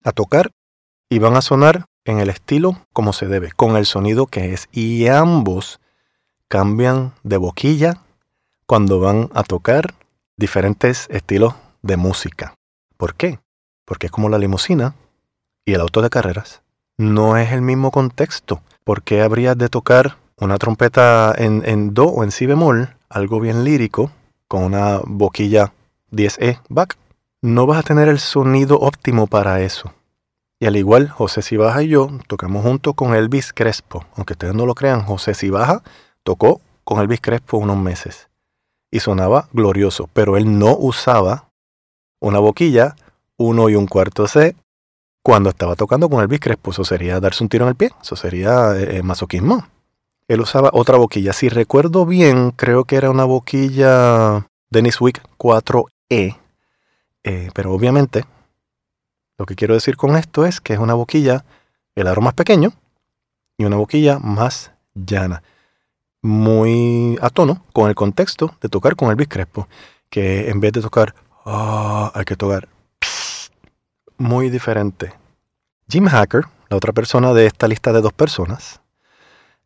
a 0.03 0.11
tocar 0.11 0.51
y 1.09 1.21
van 1.21 1.37
a 1.37 1.43
sonar 1.43 1.85
en 2.05 2.19
el 2.19 2.29
estilo 2.29 2.77
como 2.93 3.13
se 3.13 3.29
debe, 3.29 3.53
con 3.53 3.77
el 3.77 3.87
sonido 3.87 4.27
que 4.27 4.53
es. 4.53 4.69
Y 4.73 5.07
ambos 5.07 5.79
cambian 6.49 7.13
de 7.23 7.37
boquilla 7.37 8.03
cuando 8.67 8.99
van 8.99 9.31
a 9.33 9.45
tocar 9.45 9.95
diferentes 10.37 11.07
estilos 11.09 11.55
de 11.83 11.97
música. 11.97 12.55
¿Por 12.97 13.15
qué? 13.15 13.39
Porque 13.85 14.07
es 14.07 14.13
como 14.13 14.29
la 14.29 14.39
limusina 14.39 14.97
y 15.65 15.75
el 15.75 15.81
auto 15.81 16.03
de 16.03 16.11
carreras. 16.11 16.63
No 16.99 17.37
es 17.37 17.53
el 17.53 17.63
mismo 17.63 17.93
contexto. 17.93 18.61
¿Por 18.87 19.03
qué 19.03 19.21
habrías 19.21 19.59
de 19.59 19.69
tocar 19.69 20.17
una 20.39 20.59
trompeta 20.59 21.35
en, 21.37 21.93
do 21.93 22.05
o 22.05 22.23
en 22.23 22.31
si 22.31 22.47
bemol, 22.47 22.97
algo 23.09 23.41
bien 23.41 23.65
lírico, 23.65 24.13
con 24.47 24.63
una 24.63 25.01
boquilla 25.05 25.73
10E 26.13 26.61
back? 26.69 26.97
No 27.43 27.67
vas 27.67 27.81
a 27.81 27.83
tener 27.83 28.07
el 28.07 28.21
sonido 28.21 28.79
óptimo 28.79 29.27
para 29.27 29.61
eso. 29.61 29.93
Y 30.61 30.67
al 30.67 30.77
igual, 30.77 31.09
José 31.09 31.43
Sibaja 31.43 31.83
y 31.83 31.89
yo 31.89 32.11
tocamos 32.29 32.63
junto 32.63 32.95
con 32.95 33.17
Elvis 33.17 33.53
Crespo. 33.53 34.05
Aunque 34.15 34.35
ustedes 34.35 34.55
no 34.55 34.67
lo 34.67 34.77
crean, 34.77 35.03
José 35.03 35.35
Sibaja 35.35 35.83
tocó 36.23 36.61
con 36.85 37.01
Elvis 37.01 37.21
Crespo 37.21 37.59
unos 37.59 37.79
meses. 37.79 38.29
Y 38.93 39.01
sonaba 39.01 39.49
glorioso, 39.53 40.09
pero 40.13 40.37
él 40.37 40.61
no 40.61 40.77
usaba 40.77 41.51
una 42.21 42.39
boquilla, 42.39 42.95
uno 43.37 43.69
y 43.69 43.75
un 43.75 43.89
cuarto 43.89 44.29
C, 44.29 44.55
cuando 45.27 45.51
estaba 45.51 45.75
tocando 45.75 46.09
con 46.09 46.23
Elvis 46.23 46.39
Crespo. 46.39 46.71
Eso 46.71 46.85
sería 46.85 47.19
darse 47.19 47.43
un 47.43 47.49
tiro 47.49 47.65
en 47.65 47.71
el 47.71 47.75
pie, 47.75 47.91
eso 48.01 48.15
sería 48.15 48.77
eh, 48.77 48.99
eh, 48.99 49.03
masoquismo. 49.03 49.67
Él 50.29 50.41
usaba 50.41 50.71
otra 50.73 50.99
boquilla. 50.99 51.33
Si 51.33 51.49
recuerdo 51.49 52.07
bien, 52.07 52.53
creo 52.53 52.85
que 52.85 52.95
era 52.95 53.11
una 53.11 53.25
boquilla 53.25 54.47
Dennis 54.71 55.01
Wick 55.01 55.21
4E. 55.37 56.39
Eh, 57.25 57.51
pero 57.55 57.73
obviamente 57.73 58.25
lo 59.37 59.47
que 59.47 59.57
quiero 59.57 59.75
decir 59.75 59.97
con 59.97 60.15
esto 60.15 60.47
es 60.47 60.61
que 60.61 60.75
es 60.75 60.79
una 60.79 60.95
boquilla, 60.95 61.45
el 61.97 62.07
aro 62.07 62.23
más 62.23 62.35
pequeño 62.35 62.73
y 63.59 63.65
una 63.65 63.79
boquilla 63.79 64.21
más 64.21 64.71
llana. 64.95 65.43
Muy 66.23 67.19
a 67.21 67.31
tono 67.31 67.65
con 67.73 67.89
el 67.89 67.97
contexto 67.97 68.55
de 68.61 68.69
tocar 68.69 68.95
con 68.95 69.11
el 69.11 69.29
Crespo, 69.29 69.67
que 70.09 70.51
en 70.51 70.61
vez 70.61 70.73
de 70.73 70.83
tocar 70.83 71.17
ah, 71.45 72.13
hay 72.15 72.25
que 72.25 72.37
tocar 72.37 72.69
muy 74.19 74.51
diferente. 74.51 75.13
Jim 75.89 76.07
Hacker, 76.07 76.45
la 76.69 76.77
otra 76.77 76.93
persona 76.93 77.33
de 77.33 77.47
esta 77.47 77.69
lista 77.69 77.93
de 77.93 78.01
dos 78.01 78.13
personas, 78.13 78.81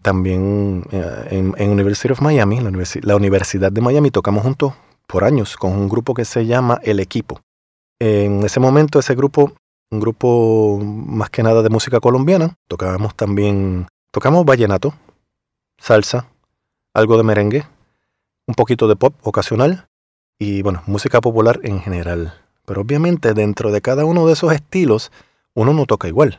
también 0.03 0.85
eh, 0.91 1.27
en, 1.31 1.71
University 1.71 2.13
of 2.13 2.21
Miami, 2.21 2.61
la, 2.61 2.71
la 3.03 3.17
Universidad 3.17 3.73
de 3.73 3.81
Miami, 3.81 4.11
tocamos 4.11 4.43
juntos 4.43 4.75
por 5.07 5.25
años 5.25 5.57
con 5.57 5.73
un 5.73 5.89
grupo 5.89 6.15
que 6.15 6.25
se 6.25 6.47
llama 6.47 6.81
El 6.83 7.01
Equipo. 7.01 7.41
En 7.99 8.43
ese 8.45 8.61
momento 8.61 8.99
ese 8.99 9.15
grupo 9.15 9.53
un 9.91 10.01
grupo 10.01 10.79
más 10.83 11.31
que 11.31 11.43
nada 11.43 11.63
de 11.63 11.69
música 11.69 12.01
colombiana. 12.01 12.55
Tocábamos 12.69 13.15
también, 13.15 13.89
tocamos 14.13 14.45
vallenato, 14.45 14.95
salsa, 15.79 16.29
algo 16.95 17.17
de 17.17 17.25
merengue, 17.25 17.67
un 18.47 18.55
poquito 18.55 18.89
de 18.89 18.97
pop 18.97 19.15
ocasional 19.23 19.89
y 20.39 20.63
bueno, 20.63 20.83
música 20.87 21.21
popular 21.21 21.61
en 21.65 21.81
general. 21.81 22.35
Pero 22.71 22.83
obviamente 22.83 23.35
dentro 23.35 23.73
de 23.73 23.81
cada 23.81 24.05
uno 24.05 24.29
de 24.29 24.35
esos 24.35 24.53
estilos 24.53 25.11
uno 25.55 25.75
no 25.75 25.87
toca 25.87 26.07
igual. 26.07 26.39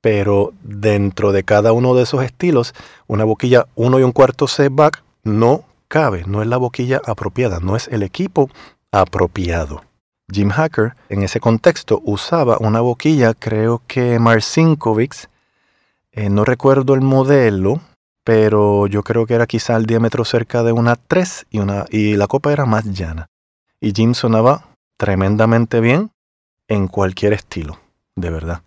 Pero 0.00 0.54
dentro 0.64 1.30
de 1.30 1.44
cada 1.44 1.72
uno 1.72 1.94
de 1.94 2.02
esos 2.02 2.24
estilos, 2.24 2.74
una 3.06 3.22
boquilla 3.22 3.68
uno 3.76 4.00
y 4.00 4.02
un 4.02 4.10
cuarto 4.10 4.48
C 4.48 4.70
back 4.70 5.04
no 5.22 5.62
cabe, 5.86 6.24
no 6.26 6.42
es 6.42 6.48
la 6.48 6.56
boquilla 6.56 7.00
apropiada, 7.06 7.60
no 7.60 7.76
es 7.76 7.86
el 7.86 8.02
equipo 8.02 8.50
apropiado. 8.90 9.84
Jim 10.32 10.50
Hacker, 10.50 10.94
en 11.08 11.22
ese 11.22 11.38
contexto, 11.38 12.02
usaba 12.04 12.58
una 12.58 12.80
boquilla, 12.80 13.32
creo 13.32 13.82
que 13.86 14.18
Marcinkovic, 14.18 15.28
eh, 16.10 16.28
no 16.28 16.44
recuerdo 16.44 16.94
el 16.94 17.02
modelo, 17.02 17.80
pero 18.24 18.88
yo 18.88 19.04
creo 19.04 19.26
que 19.26 19.34
era 19.34 19.46
quizá 19.46 19.76
el 19.76 19.86
diámetro 19.86 20.24
cerca 20.24 20.64
de 20.64 20.72
una 20.72 20.96
3 20.96 21.46
y, 21.50 21.60
una, 21.60 21.84
y 21.88 22.16
la 22.16 22.26
copa 22.26 22.52
era 22.52 22.66
más 22.66 22.84
llana. 22.86 23.28
Y 23.80 23.92
Jim 23.92 24.14
sonaba 24.14 24.71
tremendamente 25.02 25.80
bien 25.80 26.12
en 26.68 26.86
cualquier 26.86 27.32
estilo, 27.32 27.80
de 28.14 28.30
verdad. 28.30 28.62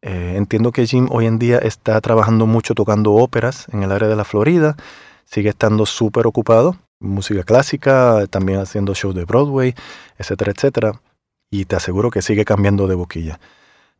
Eh, 0.00 0.32
entiendo 0.34 0.72
que 0.72 0.86
Jim 0.86 1.08
hoy 1.10 1.26
en 1.26 1.38
día 1.38 1.58
está 1.58 2.00
trabajando 2.00 2.46
mucho 2.46 2.74
tocando 2.74 3.12
óperas 3.12 3.66
en 3.70 3.82
el 3.82 3.92
área 3.92 4.08
de 4.08 4.16
la 4.16 4.24
Florida, 4.24 4.78
sigue 5.26 5.50
estando 5.50 5.84
súper 5.84 6.26
ocupado, 6.26 6.78
música 7.00 7.42
clásica, 7.42 8.26
también 8.30 8.60
haciendo 8.60 8.94
shows 8.94 9.14
de 9.14 9.26
Broadway, 9.26 9.74
etcétera, 10.16 10.52
etcétera. 10.52 11.02
Y 11.50 11.66
te 11.66 11.76
aseguro 11.76 12.10
que 12.10 12.22
sigue 12.22 12.46
cambiando 12.46 12.86
de 12.86 12.94
boquilla. 12.94 13.38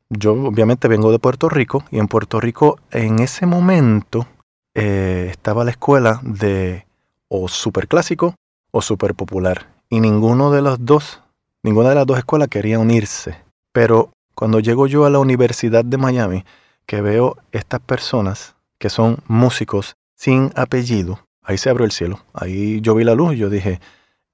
Yo 0.08 0.32
obviamente 0.32 0.88
vengo 0.88 1.12
de 1.12 1.18
Puerto 1.18 1.50
Rico 1.50 1.84
y 1.90 1.98
en 1.98 2.08
Puerto 2.08 2.40
Rico 2.40 2.78
en 2.92 3.18
ese 3.18 3.44
momento 3.44 4.26
eh, 4.74 5.28
estaba 5.30 5.64
la 5.64 5.72
escuela 5.72 6.18
de 6.22 6.86
o 7.28 7.46
super 7.46 7.88
clásico 7.88 8.36
o 8.70 8.80
super 8.80 9.14
popular. 9.14 9.68
Y 9.90 10.00
ninguno 10.00 10.50
de 10.50 10.62
los 10.62 10.82
dos, 10.82 11.20
ninguna 11.64 11.88
de 11.88 11.96
las 11.96 12.06
dos 12.06 12.18
escuelas 12.18 12.46
quería 12.46 12.78
unirse. 12.78 13.36
Pero 13.72 14.12
cuando 14.36 14.60
llego 14.60 14.86
yo 14.86 15.04
a 15.04 15.10
la 15.10 15.18
Universidad 15.18 15.84
de 15.84 15.98
Miami, 15.98 16.44
que 16.86 17.00
veo 17.00 17.36
estas 17.50 17.80
personas 17.80 18.54
que 18.78 18.88
son 18.88 19.18
músicos 19.26 19.96
sin 20.14 20.52
apellido, 20.54 21.18
Ahí 21.44 21.58
se 21.58 21.68
abrió 21.68 21.84
el 21.84 21.92
cielo. 21.92 22.20
Ahí 22.32 22.80
yo 22.80 22.94
vi 22.94 23.04
la 23.04 23.14
luz 23.14 23.34
y 23.34 23.36
yo 23.36 23.50
dije, 23.50 23.80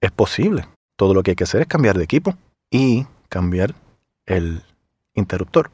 es 0.00 0.10
posible. 0.12 0.66
Todo 0.96 1.12
lo 1.12 1.22
que 1.22 1.32
hay 1.32 1.37
que 1.37 1.44
hacer 1.44 1.60
es 1.62 1.66
cambiar 1.66 1.99
de 1.99 2.04
equipo 2.04 2.34
y 2.70 3.06
cambiar 3.28 3.75
el 4.26 4.62
interruptor, 5.14 5.70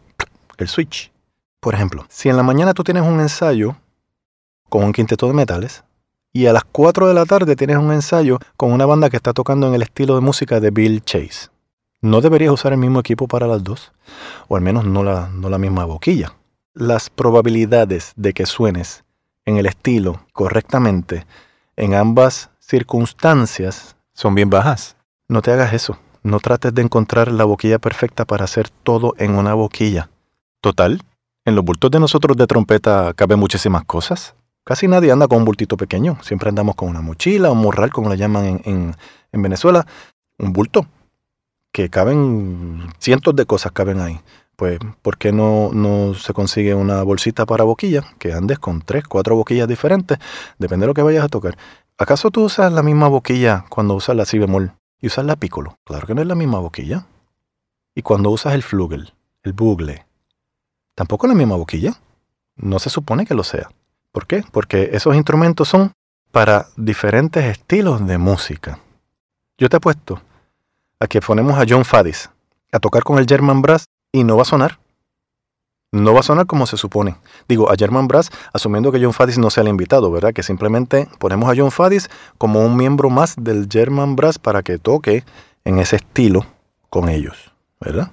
el 0.56 0.68
switch. 0.68 1.12
Por 1.60 1.74
ejemplo, 1.74 2.06
si 2.08 2.30
en 2.30 2.36
la 2.36 2.42
mañana 2.42 2.72
tú 2.72 2.82
tienes 2.82 3.02
un 3.02 3.20
ensayo 3.20 3.76
con 4.68 4.82
un 4.84 4.92
quinteto 4.92 5.26
de 5.26 5.34
metales 5.34 5.84
y 6.36 6.46
a 6.46 6.52
las 6.52 6.64
4 6.64 7.08
de 7.08 7.14
la 7.14 7.24
tarde 7.24 7.56
tienes 7.56 7.78
un 7.78 7.92
ensayo 7.92 8.38
con 8.56 8.72
una 8.72 8.84
banda 8.84 9.10
que 9.10 9.16
está 9.16 9.32
tocando 9.32 9.66
en 9.68 9.74
el 9.74 9.82
estilo 9.82 10.14
de 10.14 10.20
música 10.20 10.60
de 10.60 10.70
Bill 10.70 11.02
Chase, 11.02 11.48
no 12.02 12.20
deberías 12.20 12.52
usar 12.52 12.72
el 12.72 12.78
mismo 12.78 13.00
equipo 13.00 13.26
para 13.26 13.46
las 13.46 13.64
dos, 13.64 13.90
o 14.46 14.54
al 14.54 14.62
menos 14.62 14.84
no 14.84 15.02
la, 15.02 15.28
no 15.32 15.48
la 15.48 15.58
misma 15.58 15.86
boquilla. 15.86 16.34
Las 16.74 17.08
probabilidades 17.10 18.12
de 18.16 18.34
que 18.34 18.46
suenes 18.46 19.02
en 19.44 19.56
el 19.56 19.66
estilo 19.66 20.20
correctamente 20.32 21.26
en 21.74 21.94
ambas 21.94 22.50
circunstancias 22.60 23.96
son 24.12 24.34
bien 24.34 24.50
bajas. 24.50 24.96
No 25.26 25.42
te 25.42 25.50
hagas 25.52 25.72
eso. 25.72 25.98
No 26.22 26.38
trates 26.38 26.72
de 26.74 26.82
encontrar 26.82 27.32
la 27.32 27.44
boquilla 27.44 27.80
perfecta 27.80 28.24
para 28.24 28.44
hacer 28.44 28.68
todo 28.68 29.14
en 29.18 29.34
una 29.34 29.54
boquilla. 29.54 30.10
Total, 30.60 31.00
en 31.44 31.56
los 31.56 31.64
bultos 31.64 31.90
de 31.90 31.98
nosotros 31.98 32.36
de 32.36 32.46
trompeta 32.46 33.14
caben 33.14 33.40
muchísimas 33.40 33.84
cosas. 33.84 34.35
Casi 34.66 34.88
nadie 34.88 35.10
anda 35.10 35.28
con 35.28 35.38
un 35.38 35.44
bultito 35.46 35.78
pequeño. 35.78 36.18
Siempre 36.22 36.50
andamos 36.50 36.74
con 36.74 36.90
una 36.90 37.00
mochila, 37.00 37.50
un 37.50 37.58
morral, 37.58 37.90
como 37.90 38.10
le 38.10 38.18
llaman 38.18 38.60
en, 38.64 38.94
en 39.32 39.42
Venezuela. 39.42 39.86
Un 40.38 40.52
bulto. 40.52 40.86
Que 41.72 41.88
caben 41.88 42.88
cientos 42.98 43.34
de 43.34 43.46
cosas 43.46 43.72
caben 43.72 44.00
ahí 44.00 44.20
pues, 44.56 44.78
¿por 45.02 45.18
qué 45.18 45.32
no, 45.32 45.70
no, 45.72 46.14
se 46.14 46.32
consigue 46.32 46.74
una 46.74 47.02
bolsita 47.02 47.46
para 47.46 47.64
boquilla? 47.64 48.02
Que 48.18 48.32
andes 48.32 48.58
con 48.58 48.80
tres, 48.80 49.04
cuatro 49.06 49.36
boquillas 49.36 49.68
diferentes, 49.68 50.18
depende 50.58 50.84
de 50.84 50.88
lo 50.88 50.94
que 50.94 51.02
vayas 51.02 51.24
a 51.24 51.28
tocar. 51.28 51.56
¿Acaso 51.98 52.30
tú 52.30 52.44
usas 52.44 52.72
la 52.72 52.82
misma 52.82 53.08
boquilla 53.08 53.66
cuando 53.68 53.94
usas 53.94 54.16
la 54.16 54.24
si 54.24 54.38
bemol 54.38 54.72
y 55.00 55.06
usas 55.06 55.26
la 55.26 55.36
piccolo? 55.36 55.78
Claro 55.84 56.06
que 56.06 56.14
no 56.14 56.22
es 56.22 56.26
la 56.26 56.34
misma 56.34 56.58
boquilla. 56.58 57.06
Y 57.94 58.02
cuando 58.02 58.30
usas 58.30 58.54
el 58.54 58.62
flugel, 58.62 59.12
el 59.42 59.52
bugle, 59.52 60.06
tampoco 60.94 61.26
es 61.26 61.32
la 61.32 61.38
misma 61.38 61.56
boquilla. 61.56 61.94
No 62.56 62.78
se 62.78 62.90
supone 62.90 63.26
que 63.26 63.34
lo 63.34 63.44
sea. 63.44 63.70
¿Por 64.16 64.26
qué? 64.26 64.42
Porque 64.50 64.88
esos 64.94 65.14
instrumentos 65.14 65.68
son 65.68 65.92
para 66.32 66.68
diferentes 66.78 67.44
estilos 67.44 68.06
de 68.06 68.16
música. 68.16 68.78
Yo 69.58 69.68
te 69.68 69.76
apuesto 69.76 70.22
a 70.98 71.06
que 71.06 71.20
ponemos 71.20 71.58
a 71.58 71.66
John 71.68 71.84
Fadis 71.84 72.30
a 72.72 72.80
tocar 72.80 73.02
con 73.02 73.18
el 73.18 73.26
German 73.26 73.60
Brass 73.60 73.84
y 74.12 74.24
no 74.24 74.36
va 74.36 74.40
a 74.40 74.46
sonar. 74.46 74.78
No 75.92 76.14
va 76.14 76.20
a 76.20 76.22
sonar 76.22 76.46
como 76.46 76.66
se 76.66 76.78
supone. 76.78 77.18
Digo, 77.46 77.70
a 77.70 77.74
German 77.76 78.08
Brass, 78.08 78.30
asumiendo 78.54 78.90
que 78.90 79.04
John 79.04 79.12
Fadis 79.12 79.36
no 79.36 79.50
sea 79.50 79.64
el 79.64 79.68
invitado, 79.68 80.10
¿verdad? 80.10 80.32
Que 80.32 80.42
simplemente 80.42 81.10
ponemos 81.18 81.50
a 81.50 81.54
John 81.54 81.70
Fadis 81.70 82.08
como 82.38 82.64
un 82.64 82.74
miembro 82.74 83.10
más 83.10 83.34
del 83.36 83.68
German 83.70 84.16
Brass 84.16 84.38
para 84.38 84.62
que 84.62 84.78
toque 84.78 85.24
en 85.66 85.78
ese 85.78 85.96
estilo 85.96 86.46
con 86.88 87.10
ellos, 87.10 87.52
¿verdad? 87.82 88.10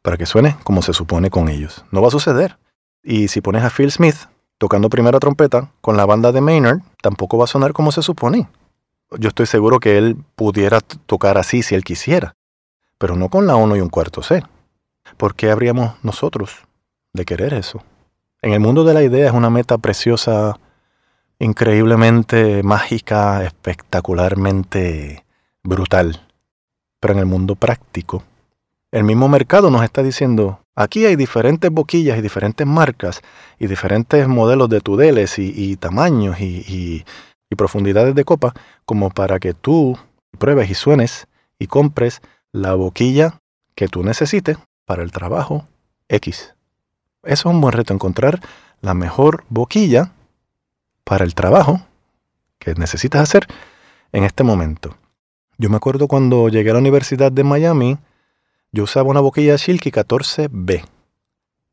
Para 0.00 0.16
que 0.16 0.24
suene 0.24 0.56
como 0.64 0.80
se 0.80 0.94
supone 0.94 1.28
con 1.28 1.50
ellos. 1.50 1.84
No 1.90 2.00
va 2.00 2.08
a 2.08 2.12
suceder. 2.12 2.56
Y 3.02 3.28
si 3.28 3.42
pones 3.42 3.62
a 3.62 3.68
Phil 3.68 3.92
Smith 3.92 4.16
tocando 4.58 4.90
primera 4.90 5.18
trompeta 5.18 5.70
con 5.80 5.96
la 5.96 6.04
banda 6.04 6.32
de 6.32 6.40
Maynard, 6.40 6.80
tampoco 7.00 7.38
va 7.38 7.44
a 7.44 7.48
sonar 7.48 7.72
como 7.72 7.92
se 7.92 8.02
supone. 8.02 8.48
Yo 9.18 9.28
estoy 9.28 9.46
seguro 9.46 9.80
que 9.80 9.96
él 9.96 10.16
pudiera 10.36 10.80
tocar 10.80 11.38
así 11.38 11.62
si 11.62 11.74
él 11.74 11.84
quisiera, 11.84 12.34
pero 12.98 13.16
no 13.16 13.28
con 13.30 13.46
la 13.46 13.56
1 13.56 13.76
y 13.76 13.80
un 13.80 13.88
cuarto 13.88 14.22
C. 14.22 14.42
¿Por 15.16 15.34
qué 15.34 15.50
habríamos 15.50 15.94
nosotros 16.02 16.66
de 17.12 17.24
querer 17.24 17.54
eso? 17.54 17.82
En 18.42 18.52
el 18.52 18.60
mundo 18.60 18.84
de 18.84 18.94
la 18.94 19.02
idea 19.02 19.28
es 19.28 19.32
una 19.32 19.50
meta 19.50 19.78
preciosa, 19.78 20.58
increíblemente 21.38 22.62
mágica, 22.62 23.44
espectacularmente 23.44 25.24
brutal. 25.62 26.20
Pero 27.00 27.14
en 27.14 27.20
el 27.20 27.26
mundo 27.26 27.54
práctico, 27.54 28.24
el 28.90 29.04
mismo 29.04 29.28
mercado 29.28 29.70
nos 29.70 29.84
está 29.84 30.02
diciendo, 30.02 30.60
aquí 30.78 31.04
hay 31.04 31.16
diferentes 31.16 31.70
boquillas 31.70 32.18
y 32.18 32.22
diferentes 32.22 32.66
marcas 32.66 33.20
y 33.58 33.66
diferentes 33.66 34.28
modelos 34.28 34.68
de 34.68 34.80
tudeles 34.80 35.38
y, 35.38 35.76
tamaños 35.76 36.40
y, 36.40 37.04
y 37.50 37.54
profundidades 37.56 38.14
de 38.14 38.24
copa, 38.24 38.54
como 38.84 39.10
para 39.10 39.40
que 39.40 39.54
tú 39.54 39.98
pruebes 40.38 40.70
y 40.70 40.74
suenes 40.74 41.26
y 41.58 41.66
compres 41.66 42.22
la 42.52 42.74
boquilla 42.74 43.40
que 43.74 43.88
tú 43.88 44.04
necesites 44.04 44.56
para 44.84 45.02
el 45.02 45.10
trabajo 45.10 45.66
X. 46.08 46.54
Eso 47.24 47.48
es 47.48 47.54
un 47.54 47.60
buen 47.60 47.72
reto, 47.72 47.92
encontrar 47.92 48.40
la 48.80 48.94
mejor 48.94 49.44
boquilla 49.48 50.12
para 51.02 51.24
el 51.24 51.34
trabajo 51.34 51.80
que 52.60 52.74
necesitas 52.74 53.22
hacer 53.22 53.46
en 54.12 54.24
este 54.24 54.44
momento. 54.44 54.96
Yo 55.58 55.70
me 55.70 55.76
acuerdo 55.76 56.06
cuando 56.06 56.48
llegué 56.48 56.70
a 56.70 56.74
la 56.74 56.78
Universidad 56.78 57.32
de 57.32 57.42
Miami, 57.42 57.98
yo 58.72 58.84
usaba 58.84 59.08
una 59.08 59.20
boquilla 59.20 59.56
Shilky 59.56 59.90
14B. 59.90 60.84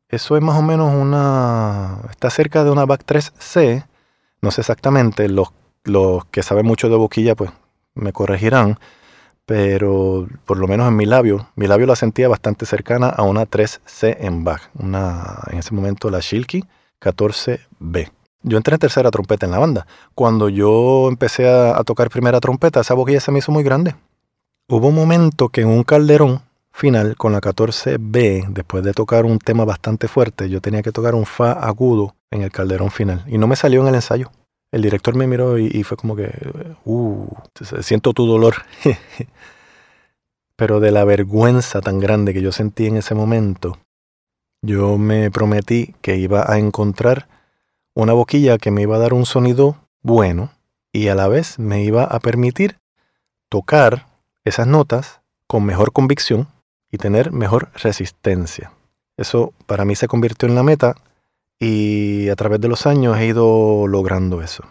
Eso 0.08 0.36
es 0.36 0.42
más 0.42 0.58
o 0.58 0.62
menos 0.62 0.94
una... 0.94 1.98
está 2.10 2.30
cerca 2.30 2.64
de 2.64 2.70
una 2.70 2.86
BAC 2.86 3.04
3C. 3.04 3.86
No 4.40 4.50
sé 4.50 4.60
exactamente, 4.60 5.28
los, 5.28 5.48
los 5.84 6.24
que 6.26 6.42
saben 6.42 6.66
mucho 6.66 6.88
de 6.88 6.96
boquilla 6.96 7.34
pues 7.34 7.50
me 7.94 8.12
corregirán, 8.12 8.78
pero 9.46 10.28
por 10.44 10.58
lo 10.58 10.68
menos 10.68 10.88
en 10.88 10.96
mi 10.96 11.06
labio, 11.06 11.48
mi 11.56 11.66
labio 11.66 11.86
la 11.86 11.96
sentía 11.96 12.28
bastante 12.28 12.66
cercana 12.66 13.08
a 13.08 13.22
una 13.22 13.46
3C 13.46 14.16
en 14.20 14.44
BAC, 14.44 14.70
una, 14.74 15.40
en 15.50 15.58
ese 15.58 15.74
momento 15.74 16.10
la 16.10 16.20
Shilky 16.20 16.64
14B. 17.00 18.10
Yo 18.42 18.56
entré 18.56 18.74
en 18.74 18.80
tercera 18.80 19.10
trompeta 19.10 19.44
en 19.44 19.52
la 19.52 19.58
banda. 19.58 19.86
Cuando 20.14 20.48
yo 20.48 21.08
empecé 21.08 21.48
a, 21.48 21.82
tocar 21.82 22.10
primera 22.10 22.38
trompeta, 22.38 22.80
esa 22.80 22.94
boquilla 22.94 23.18
se 23.18 23.32
me 23.32 23.40
hizo 23.40 23.50
muy 23.50 23.64
grande. 23.64 23.96
Hubo 24.68 24.88
un 24.88 24.94
momento 24.94 25.48
que 25.48 25.62
en 25.62 25.68
un 25.68 25.82
calderón 25.82 26.42
final 26.76 27.16
con 27.16 27.32
la 27.32 27.40
14B, 27.40 28.48
después 28.50 28.84
de 28.84 28.92
tocar 28.92 29.24
un 29.24 29.38
tema 29.38 29.64
bastante 29.64 30.08
fuerte, 30.08 30.50
yo 30.50 30.60
tenía 30.60 30.82
que 30.82 30.92
tocar 30.92 31.14
un 31.14 31.24
Fa 31.24 31.52
agudo 31.52 32.14
en 32.30 32.42
el 32.42 32.52
calderón 32.52 32.90
final 32.90 33.24
y 33.26 33.38
no 33.38 33.46
me 33.46 33.56
salió 33.56 33.80
en 33.80 33.88
el 33.88 33.94
ensayo. 33.94 34.30
El 34.70 34.82
director 34.82 35.14
me 35.14 35.26
miró 35.26 35.58
y, 35.58 35.82
fue 35.84 35.96
como 35.96 36.14
que, 36.14 36.30
uh, 36.84 37.28
siento 37.80 38.12
tu 38.12 38.26
dolor. 38.26 38.56
Pero 40.56 40.80
de 40.80 40.90
la 40.90 41.04
vergüenza 41.04 41.80
tan 41.80 41.98
grande 41.98 42.34
que 42.34 42.42
yo 42.42 42.52
sentí 42.52 42.86
en 42.86 42.98
ese 42.98 43.14
momento, 43.14 43.78
yo 44.60 44.98
me 44.98 45.30
prometí 45.30 45.94
que 46.02 46.16
iba 46.16 46.50
a 46.50 46.58
encontrar 46.58 47.26
una 47.94 48.12
boquilla 48.12 48.58
que 48.58 48.70
me 48.70 48.82
iba 48.82 48.96
a 48.96 49.00
dar 49.00 49.14
un 49.14 49.24
sonido 49.24 49.76
bueno 50.02 50.50
y 50.92 51.08
a 51.08 51.14
la 51.14 51.28
vez 51.28 51.58
me 51.58 51.82
iba 51.84 52.04
a 52.04 52.20
permitir 52.20 52.76
tocar 53.48 54.06
esas 54.44 54.66
notas 54.66 55.22
con 55.46 55.64
mejor 55.64 55.92
convicción 55.92 56.48
y 56.90 56.98
tener 56.98 57.32
mejor 57.32 57.70
resistencia. 57.74 58.72
Eso 59.16 59.52
para 59.66 59.84
mí 59.84 59.96
se 59.96 60.08
convirtió 60.08 60.48
en 60.48 60.54
la 60.54 60.62
meta 60.62 60.94
y 61.58 62.28
a 62.28 62.36
través 62.36 62.60
de 62.60 62.68
los 62.68 62.86
años 62.86 63.16
he 63.18 63.26
ido 63.26 63.86
logrando 63.86 64.42
eso. 64.42 64.64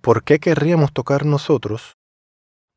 ¿Por 0.00 0.22
qué 0.22 0.38
querríamos 0.38 0.92
tocar 0.92 1.24
nosotros 1.24 1.96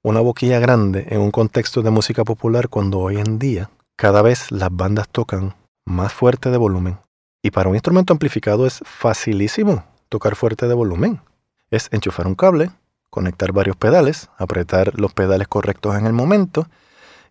una 0.04 0.20
boquilla 0.20 0.60
grande 0.60 1.08
en 1.10 1.22
un 1.22 1.32
contexto 1.32 1.82
de 1.82 1.90
música 1.90 2.24
popular 2.24 2.70
cuando 2.70 3.00
hoy 3.00 3.18
en 3.18 3.40
día 3.40 3.70
cada 3.96 4.22
vez 4.22 4.52
las 4.52 4.70
bandas 4.72 5.10
tocan 5.10 5.56
más 5.86 6.14
fuerte 6.14 6.52
de 6.52 6.58
volumen 6.58 7.00
y 7.46 7.52
para 7.52 7.70
un 7.70 7.76
instrumento 7.76 8.12
amplificado 8.12 8.66
es 8.66 8.82
facilísimo 8.86 9.86
tocar 10.10 10.36
fuerte 10.36 10.68
de 10.68 10.74
volumen. 10.74 11.22
Es 11.70 11.90
enchufar 11.92 12.26
un 12.26 12.34
cable, 12.34 12.72
conectar 13.12 13.52
varios 13.52 13.76
pedales, 13.76 14.30
apretar 14.40 15.00
los 15.00 15.14
pedales 15.14 15.48
correctos 15.48 15.96
en 15.96 16.08
el 16.08 16.14
momento 16.14 16.68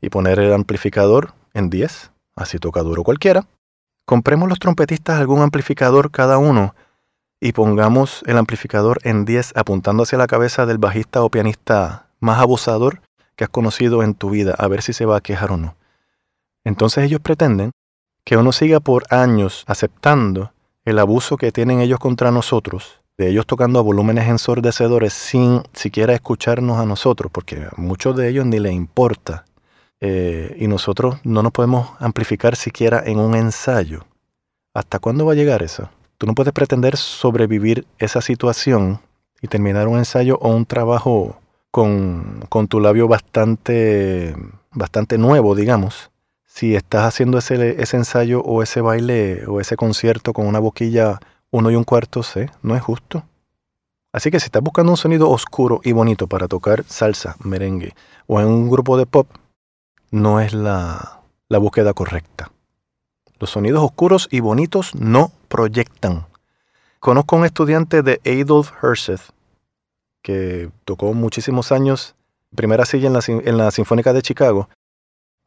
y 0.00 0.11
poner 0.11 0.38
el 0.38 0.52
amplificador 0.52 1.33
en 1.52 1.70
10, 1.70 2.11
así 2.37 2.59
toca 2.59 2.83
duro 2.83 3.04
cualquiera. 3.04 3.46
Compremos 4.07 4.48
los 4.48 4.59
trompetistas 4.59 5.18
algún 5.18 5.40
amplificador 5.40 6.11
cada 6.11 6.38
uno 6.38 6.74
y 7.40 7.52
pongamos 7.52 8.22
el 8.26 8.38
amplificador 8.38 8.98
en 9.04 9.24
10 9.24 9.52
apuntando 9.57 10.02
hacia 10.02 10.18
la 10.18 10.26
cabeza 10.26 10.66
del 10.66 10.78
bajista 10.78 11.22
o 11.22 11.30
pianista 11.30 12.07
más 12.20 12.38
abusador 12.38 13.00
que 13.37 13.44
has 13.44 13.50
conocido 13.50 14.02
en 14.02 14.14
tu 14.14 14.30
vida, 14.30 14.54
a 14.59 14.68
ver 14.68 14.83
si 14.83 14.92
se 14.92 15.07
va 15.07 15.16
a 15.16 15.20
quejar 15.20 15.52
o 15.52 15.57
no. 15.57 15.76
Entonces 16.64 17.04
ellos 17.04 17.20
pretenden 17.20 17.70
que 18.24 18.37
uno 18.37 18.52
siga 18.52 18.80
por 18.80 19.04
años 19.11 19.64
aceptando 19.66 20.52
el 20.85 20.98
abuso 20.98 21.37
que 21.37 21.52
tienen 21.52 21.80
ellos 21.80 21.98
contra 21.98 22.30
nosotros, 22.30 23.00
de 23.18 23.28
ellos 23.28 23.46
tocando 23.46 23.78
a 23.78 23.83
volúmenes 23.83 24.28
ensordecedores 24.28 25.12
sin 25.12 25.62
siquiera 25.72 26.14
escucharnos 26.14 26.78
a 26.78 26.87
nosotros, 26.87 27.30
porque 27.33 27.64
a 27.64 27.70
muchos 27.76 28.16
de 28.16 28.28
ellos 28.28 28.46
ni 28.46 28.59
les 28.59 28.72
importa. 28.72 29.44
Eh, 30.06 30.54
y 30.60 30.68
nosotros 30.68 31.16
no 31.24 31.42
nos 31.42 31.50
podemos 31.50 31.92
amplificar 31.98 32.56
siquiera 32.56 33.02
en 33.06 33.18
un 33.18 33.34
ensayo. 33.34 34.04
¿Hasta 34.74 34.98
cuándo 34.98 35.24
va 35.24 35.32
a 35.32 35.34
llegar 35.34 35.62
eso? 35.62 35.88
Tú 36.18 36.26
no 36.26 36.34
puedes 36.34 36.52
pretender 36.52 36.98
sobrevivir 36.98 37.86
esa 37.98 38.20
situación 38.20 39.00
y 39.40 39.48
terminar 39.48 39.88
un 39.88 39.96
ensayo 39.96 40.36
o 40.42 40.50
un 40.50 40.66
trabajo 40.66 41.40
con, 41.70 42.44
con 42.50 42.68
tu 42.68 42.80
labio 42.80 43.08
bastante, 43.08 44.36
bastante 44.72 45.16
nuevo, 45.16 45.54
digamos, 45.54 46.10
si 46.44 46.76
estás 46.76 47.06
haciendo 47.06 47.38
ese, 47.38 47.80
ese 47.82 47.96
ensayo 47.96 48.42
o 48.42 48.62
ese 48.62 48.82
baile 48.82 49.46
o 49.46 49.58
ese 49.58 49.74
concierto 49.74 50.34
con 50.34 50.46
una 50.46 50.58
boquilla 50.58 51.18
uno 51.50 51.70
y 51.70 51.76
un 51.76 51.84
cuarto 51.84 52.22
C, 52.22 52.50
no 52.60 52.76
es 52.76 52.82
justo. 52.82 53.22
Así 54.12 54.30
que 54.30 54.38
si 54.38 54.46
estás 54.46 54.62
buscando 54.62 54.92
un 54.92 54.98
sonido 54.98 55.30
oscuro 55.30 55.80
y 55.82 55.92
bonito 55.92 56.26
para 56.26 56.46
tocar 56.46 56.84
salsa, 56.86 57.36
merengue 57.42 57.94
o 58.26 58.38
en 58.38 58.48
un 58.48 58.68
grupo 58.68 58.98
de 58.98 59.06
pop, 59.06 59.26
no 60.14 60.38
es 60.38 60.55
la, 60.55 61.22
la 61.48 61.59
búsqueda 61.59 61.92
correcta. 61.92 62.53
Los 63.40 63.50
sonidos 63.50 63.83
oscuros 63.83 64.29
y 64.31 64.38
bonitos 64.38 64.94
no 64.94 65.33
proyectan. 65.48 66.27
Conozco 67.00 67.35
a 67.35 67.38
un 67.40 67.44
estudiante 67.44 68.03
de 68.03 68.20
Adolf 68.24 68.70
Herseth 68.81 69.33
que 70.22 70.70
tocó 70.85 71.12
muchísimos 71.14 71.72
años, 71.72 72.14
primera 72.55 72.87
silla 72.87 73.09
en 73.09 73.12
la, 73.12 73.20
en 73.27 73.59
la 73.59 73.72
Sinfónica 73.72 74.12
de 74.12 74.22
Chicago, 74.22 74.68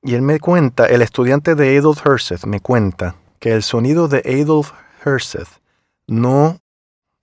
y 0.04 0.16
él 0.16 0.22
me 0.22 0.38
cuenta, 0.40 0.86
el 0.86 1.02
estudiante 1.02 1.56
de 1.56 1.78
Adolf 1.78 2.06
Herseth 2.06 2.46
me 2.46 2.60
cuenta 2.60 3.16
que 3.40 3.54
el 3.54 3.64
sonido 3.64 4.10
de 4.10 4.22
Adolf 4.42 4.74
Herseth 5.06 5.62
no, 6.08 6.60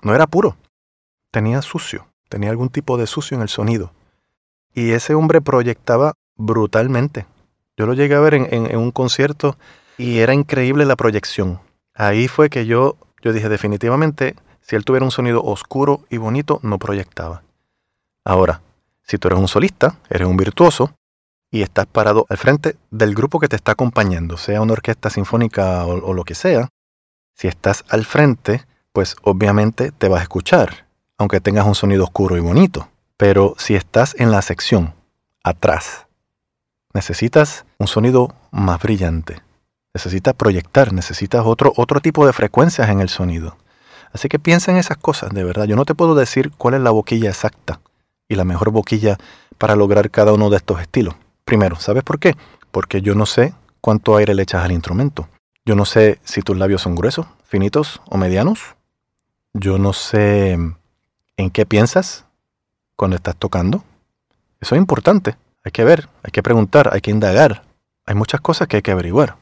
no 0.02 0.14
era 0.14 0.26
puro, 0.26 0.56
tenía 1.30 1.60
sucio, 1.60 2.08
tenía 2.30 2.48
algún 2.48 2.70
tipo 2.70 2.96
de 2.96 3.06
sucio 3.06 3.36
en 3.36 3.42
el 3.42 3.50
sonido. 3.50 3.92
Y 4.74 4.92
ese 4.92 5.14
hombre 5.14 5.42
proyectaba 5.42 6.14
brutalmente. 6.36 7.26
Yo 7.76 7.86
lo 7.86 7.94
llegué 7.94 8.14
a 8.14 8.20
ver 8.20 8.34
en, 8.34 8.76
un 8.76 8.90
concierto 8.90 9.56
y 9.98 10.18
era 10.18 10.34
increíble 10.34 10.84
la 10.84 10.96
proyección. 10.96 11.60
Ahí 11.94 12.28
fue 12.28 12.50
que 12.50 12.66
yo, 12.66 12.96
yo 13.22 13.32
dije 13.32 13.48
definitivamente, 13.48 14.36
si 14.60 14.76
él 14.76 14.84
tuviera 14.84 15.04
un 15.04 15.10
sonido 15.10 15.42
oscuro 15.42 16.04
y 16.10 16.16
bonito, 16.16 16.60
no 16.62 16.78
proyectaba. 16.78 17.42
Ahora, 18.24 18.62
si 19.02 19.18
tú 19.18 19.28
eres 19.28 19.38
un 19.38 19.48
solista, 19.48 19.96
eres 20.08 20.26
un 20.26 20.36
virtuoso, 20.36 20.94
y 21.54 21.62
estás 21.62 21.86
parado 21.86 22.26
al 22.30 22.36
frente 22.36 22.76
del 22.90 23.14
grupo 23.14 23.38
que 23.38 23.46
te 23.46 23.54
está 23.54 23.72
acompañando, 23.72 24.36
sea 24.36 24.60
una 24.60 24.72
orquesta 24.72 25.08
sinfónica 25.08 25.86
o, 25.86 26.12
lo 26.12 26.24
que 26.24 26.34
sea, 26.34 26.68
si 27.32 27.46
estás 27.46 27.84
al 27.88 28.04
frente, 28.04 28.64
pues 28.92 29.14
obviamente 29.22 29.92
te 29.92 30.08
vas 30.08 30.18
a 30.18 30.22
escuchar, 30.24 30.88
aunque 31.16 31.40
tengas 31.40 31.64
un 31.64 31.76
sonido 31.76 32.02
oscuro 32.02 32.36
y 32.36 32.40
bonito. 32.40 32.88
Pero 33.16 33.54
si 33.56 33.76
estás 33.76 34.16
en 34.18 34.32
la 34.32 34.42
sección, 34.42 34.94
atrás, 35.44 36.08
necesitas 36.94 37.66
un 37.78 37.88
sonido 37.88 38.34
más 38.50 38.80
brillante. 38.80 39.42
Necesitas 39.92 40.34
proyectar, 40.34 40.92
necesitas 40.92 41.44
otro, 41.44 41.72
otro 41.76 42.00
tipo 42.00 42.26
de 42.26 42.32
frecuencias 42.32 42.88
en 42.88 43.00
el 43.00 43.08
sonido. 43.08 43.56
Así 44.12 44.28
que 44.28 44.38
piensa 44.38 44.70
en 44.70 44.78
esas 44.78 44.96
cosas, 44.96 45.30
de 45.34 45.44
verdad. 45.44 45.64
Yo 45.64 45.76
no 45.76 45.84
te 45.84 45.94
puedo 45.94 46.14
decir 46.14 46.52
cuál 46.56 46.74
es 46.74 46.80
la 46.80 46.90
boquilla 46.90 47.28
exacta 47.28 47.80
y 48.28 48.36
la 48.36 48.44
mejor 48.44 48.70
boquilla 48.70 49.18
para 49.58 49.76
lograr 49.76 50.10
cada 50.10 50.32
uno 50.32 50.50
de 50.50 50.56
estos 50.56 50.80
estilos. 50.80 51.14
Primero, 51.44 51.76
¿sabes 51.76 52.04
por 52.04 52.18
qué? 52.18 52.34
Porque 52.70 53.02
yo 53.02 53.14
no 53.14 53.26
sé 53.26 53.54
cuánto 53.80 54.16
aire 54.16 54.34
le 54.34 54.42
echas 54.42 54.64
al 54.64 54.72
instrumento. 54.72 55.28
Yo 55.64 55.74
no 55.74 55.84
sé 55.84 56.20
si 56.24 56.42
tus 56.42 56.56
labios 56.56 56.82
son 56.82 56.94
gruesos, 56.94 57.26
finitos 57.44 58.00
o 58.08 58.16
medianos. 58.16 58.76
Yo 59.52 59.78
no 59.78 59.92
sé 59.92 60.52
en 60.52 61.50
qué 61.52 61.66
piensas 61.66 62.24
cuando 62.96 63.16
estás 63.16 63.36
tocando. 63.36 63.84
Eso 64.60 64.74
es 64.74 64.78
importante. 64.78 65.36
Hay 65.64 65.72
que 65.72 65.84
ver, 65.84 66.08
hay 66.22 66.30
que 66.30 66.42
preguntar, 66.42 66.90
hay 66.92 67.00
que 67.00 67.10
indagar. 67.10 67.64
Hay 68.06 68.14
muchas 68.14 68.40
cosas 68.40 68.68
que 68.68 68.76
hay 68.76 68.82
que 68.82 68.92
averiguar. 68.92 69.36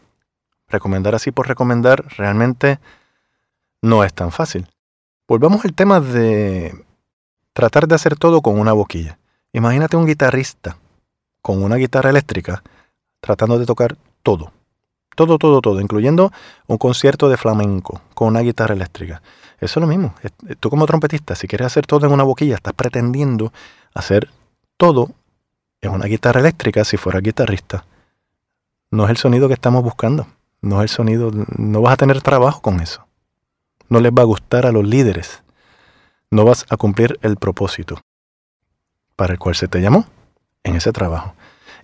Recomendar 0.69 1.15
así 1.15 1.33
por 1.33 1.49
recomendar 1.49 2.05
realmente 2.17 2.79
no 3.83 4.05
es 4.05 4.15
tan 4.15 4.31
fácil. 4.31 4.69
Volvamos 5.27 5.65
al 5.65 5.75
tema 5.75 6.01
de 6.01 6.85
tratar 7.53 7.89
de 7.89 7.97
hacer 7.97 8.17
todo 8.17 8.41
con 8.41 8.59
una 8.59 8.73
boquilla. 8.73 9.19
Imagínate 9.53 9.97
un 9.97 10.07
guitarrista 10.07 10.79
con 11.43 11.63
una 11.63 11.77
guitarra 11.77 12.11
eléctrica 12.11 12.63
tratando 13.21 13.59
de 13.59 13.67
tocar 13.67 13.99
todo. 14.23 14.53
Todo, 15.15 15.39
todo, 15.39 15.61
todo, 15.61 15.81
incluyendo 15.81 16.33
un 16.69 16.79
concierto 16.79 17.29
de 17.29 17.37
flamenco 17.37 18.01
con 18.15 18.29
una 18.29 18.41
guitarra 18.41 18.75
eléctrica. 18.75 19.21
Eso 19.61 19.79
es 19.79 19.83
lo 19.83 19.87
mismo. 19.87 20.15
Tú 20.59 20.71
como 20.71 20.87
trompetista, 20.87 21.35
si 21.35 21.47
quieres 21.47 21.67
hacer 21.67 21.87
todo 21.87 22.07
en 22.07 22.13
una 22.13 22.23
boquilla, 22.23 22.55
estás 22.55 22.73
pretendiendo 22.73 23.53
hacer 23.93 24.31
todo 24.79 25.11
en 25.83 25.93
una 25.93 26.07
guitarra 26.07 26.41
eléctrica 26.41 26.85
si 26.85 26.97
fuera 26.97 27.21
guitarrista. 27.21 27.85
No 28.91 29.05
es 29.05 29.11
el 29.11 29.17
sonido 29.17 29.49
que 29.49 29.55
estamos 29.55 29.83
buscando. 29.83 30.27
No 30.63 30.81
es 30.81 30.91
el 30.91 30.97
sonido, 30.97 31.31
no 31.57 31.83
vas 31.83 31.95
a 31.95 31.97
tener 31.97 32.23
trabajo 32.23 32.63
con 32.63 32.81
eso. 32.81 33.05
No 33.89 34.01
les 34.01 34.13
va 34.13 34.23
a 34.23 34.27
gustar 34.27 34.65
a 34.65 34.73
los 34.73 34.87
líderes. 34.87 35.43
No 36.31 36.45
vas 36.45 36.65
a 36.71 36.77
cumplir 36.77 37.19
el 37.21 37.37
propósito 37.37 38.01
para 39.17 39.35
el 39.35 39.39
cual 39.39 39.57
se 39.57 39.69
te 39.69 39.81
llamó 39.81 40.07
en 40.63 40.77
ese 40.77 40.93
trabajo. 40.93 41.35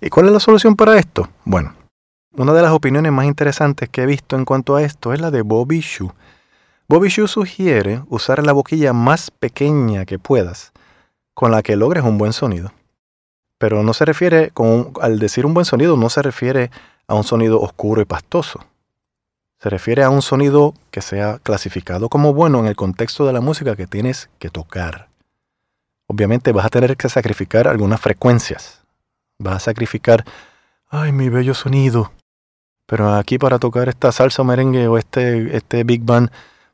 ¿Y 0.00 0.08
cuál 0.10 0.26
es 0.26 0.32
la 0.32 0.40
solución 0.40 0.76
para 0.76 0.96
esto? 0.96 1.28
Bueno, 1.44 1.74
una 2.32 2.52
de 2.52 2.62
las 2.62 2.72
opiniones 2.72 3.10
más 3.10 3.26
interesantes 3.26 3.88
que 3.88 4.02
he 4.02 4.06
visto 4.06 4.36
en 4.36 4.44
cuanto 4.44 4.76
a 4.76 4.82
esto 4.82 5.12
es 5.12 5.20
la 5.20 5.32
de 5.32 5.42
Bobby 5.42 5.80
Shu. 5.80 6.12
Bobby 6.88 7.08
Shu 7.08 7.26
sugiere 7.26 8.02
usar 8.08 8.46
la 8.46 8.52
boquilla 8.52 8.92
más 8.92 9.30
pequeña 9.32 10.04
que 10.04 10.18
puedas, 10.18 10.72
con 11.34 11.50
la 11.50 11.62
que 11.62 11.76
logres 11.76 12.04
un 12.04 12.16
buen 12.16 12.32
sonido. 12.32 12.72
Pero 13.58 13.82
no 13.82 13.92
se 13.92 14.04
refiere, 14.04 14.50
con 14.50 14.92
al 15.00 15.18
decir 15.18 15.44
un 15.44 15.54
buen 15.54 15.66
sonido, 15.66 15.96
no 15.96 16.08
se 16.08 16.22
refiere 16.22 16.70
a 17.08 17.14
un 17.14 17.24
sonido 17.24 17.60
oscuro 17.60 18.00
y 18.00 18.04
pastoso. 18.04 18.60
Se 19.60 19.68
refiere 19.68 20.04
a 20.04 20.10
un 20.10 20.22
sonido 20.22 20.74
que 20.92 21.02
sea 21.02 21.40
clasificado 21.42 22.08
como 22.08 22.32
bueno 22.32 22.60
en 22.60 22.66
el 22.66 22.76
contexto 22.76 23.26
de 23.26 23.32
la 23.32 23.40
música 23.40 23.74
que 23.74 23.88
tienes 23.88 24.30
que 24.38 24.50
tocar. 24.50 25.08
Obviamente 26.06 26.52
vas 26.52 26.66
a 26.66 26.70
tener 26.70 26.96
que 26.96 27.08
sacrificar 27.08 27.66
algunas 27.66 28.00
frecuencias. 28.00 28.82
Vas 29.38 29.56
a 29.56 29.60
sacrificar, 29.60 30.24
ay, 30.88 31.10
mi 31.10 31.28
bello 31.28 31.54
sonido. 31.54 32.12
Pero 32.86 33.12
aquí 33.14 33.36
para 33.36 33.58
tocar 33.58 33.88
esta 33.88 34.12
salsa 34.12 34.42
o 34.42 34.44
merengue 34.44 34.86
o 34.86 34.96
este, 34.96 35.56
este 35.56 35.82
big 35.82 36.02
band, 36.04 36.30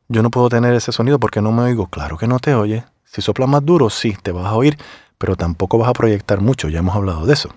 yo 0.09 0.23
no 0.23 0.31
puedo 0.31 0.51
tener 0.51 0.75
ese 0.75 0.93
sonido 0.93 1.19
porque 1.19 1.41
no 1.41 1.53
me 1.53 1.63
oigo. 1.63 1.87
Claro 1.87 2.19
que 2.19 2.29
no 2.29 2.39
te 2.39 2.55
oye. 2.55 2.85
Si 3.05 3.23
soplas 3.23 3.49
más 3.49 3.65
duro, 3.65 3.91
sí, 3.91 4.17
te 4.23 4.31
vas 4.31 4.47
a 4.47 4.55
oír, 4.55 4.77
pero 5.25 5.37
tampoco 5.37 5.79
vas 5.79 5.89
a 5.89 5.95
proyectar 5.95 6.43
mucho, 6.43 6.69
ya 6.69 6.81
hemos 6.81 6.95
hablado 6.95 7.25
de 7.25 7.33
eso. 7.33 7.49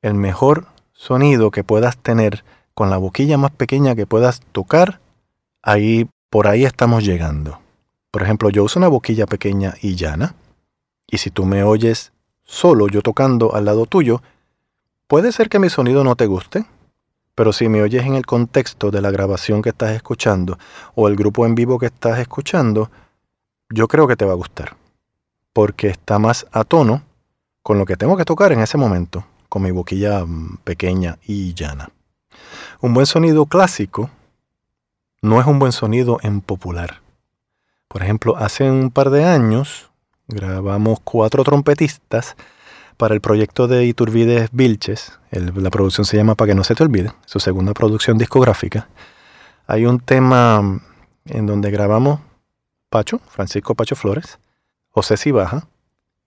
El 0.00 0.14
mejor 0.14 0.68
sonido 0.94 1.50
que 1.50 1.62
puedas 1.62 1.98
tener 1.98 2.42
con 2.72 2.88
la 2.88 2.96
boquilla 2.96 3.36
más 3.36 3.50
pequeña 3.50 3.94
que 3.94 4.06
puedas 4.06 4.40
tocar, 4.52 4.98
ahí 5.60 6.08
por 6.30 6.46
ahí 6.46 6.64
estamos 6.64 7.04
llegando. 7.04 7.60
Por 8.10 8.22
ejemplo, 8.22 8.48
yo 8.48 8.64
uso 8.64 8.78
una 8.78 8.88
boquilla 8.88 9.26
pequeña 9.26 9.74
y 9.82 9.94
llana, 9.94 10.36
y 11.06 11.18
si 11.18 11.30
tú 11.30 11.44
me 11.44 11.64
oyes 11.64 12.12
solo 12.44 12.88
yo 12.88 13.02
tocando 13.02 13.54
al 13.54 13.66
lado 13.66 13.84
tuyo, 13.84 14.22
puede 15.06 15.32
ser 15.32 15.50
que 15.50 15.58
mi 15.58 15.68
sonido 15.68 16.02
no 16.02 16.16
te 16.16 16.24
guste, 16.24 16.64
pero 17.34 17.52
si 17.52 17.68
me 17.68 17.82
oyes 17.82 18.06
en 18.06 18.14
el 18.14 18.24
contexto 18.24 18.90
de 18.90 19.02
la 19.02 19.10
grabación 19.10 19.60
que 19.60 19.68
estás 19.68 19.90
escuchando 19.90 20.58
o 20.94 21.08
el 21.08 21.16
grupo 21.16 21.44
en 21.44 21.54
vivo 21.54 21.78
que 21.78 21.84
estás 21.84 22.18
escuchando, 22.20 22.90
yo 23.68 23.86
creo 23.86 24.08
que 24.08 24.16
te 24.16 24.24
va 24.24 24.32
a 24.32 24.36
gustar 24.36 24.78
porque 25.56 25.88
está 25.88 26.18
más 26.18 26.46
a 26.52 26.64
tono 26.64 27.00
con 27.62 27.78
lo 27.78 27.86
que 27.86 27.96
tengo 27.96 28.18
que 28.18 28.26
tocar 28.26 28.52
en 28.52 28.60
ese 28.60 28.76
momento, 28.76 29.24
con 29.48 29.62
mi 29.62 29.70
boquilla 29.70 30.22
mm, 30.22 30.58
pequeña 30.64 31.16
y 31.26 31.54
llana. 31.54 31.88
Un 32.82 32.92
buen 32.92 33.06
sonido 33.06 33.46
clásico 33.46 34.10
no 35.22 35.40
es 35.40 35.46
un 35.46 35.58
buen 35.58 35.72
sonido 35.72 36.18
en 36.22 36.42
popular. 36.42 37.00
Por 37.88 38.02
ejemplo, 38.02 38.36
hace 38.36 38.70
un 38.70 38.90
par 38.90 39.08
de 39.08 39.24
años 39.24 39.88
grabamos 40.28 41.00
cuatro 41.02 41.42
trompetistas 41.42 42.36
para 42.98 43.14
el 43.14 43.22
proyecto 43.22 43.66
de 43.66 43.86
Iturbides 43.86 44.50
Vilches. 44.52 45.18
la 45.30 45.70
producción 45.70 46.04
se 46.04 46.18
llama 46.18 46.34
Para 46.34 46.50
que 46.50 46.54
no 46.54 46.64
se 46.64 46.74
te 46.74 46.82
olvide, 46.82 47.14
su 47.24 47.40
segunda 47.40 47.72
producción 47.72 48.18
discográfica. 48.18 48.88
Hay 49.66 49.86
un 49.86 50.00
tema 50.00 50.60
mm, 50.60 50.80
en 51.28 51.46
donde 51.46 51.70
grabamos 51.70 52.20
Pacho, 52.90 53.20
Francisco 53.26 53.74
Pacho 53.74 53.96
Flores, 53.96 54.38
José 54.96 55.18
Cibaja, 55.18 55.68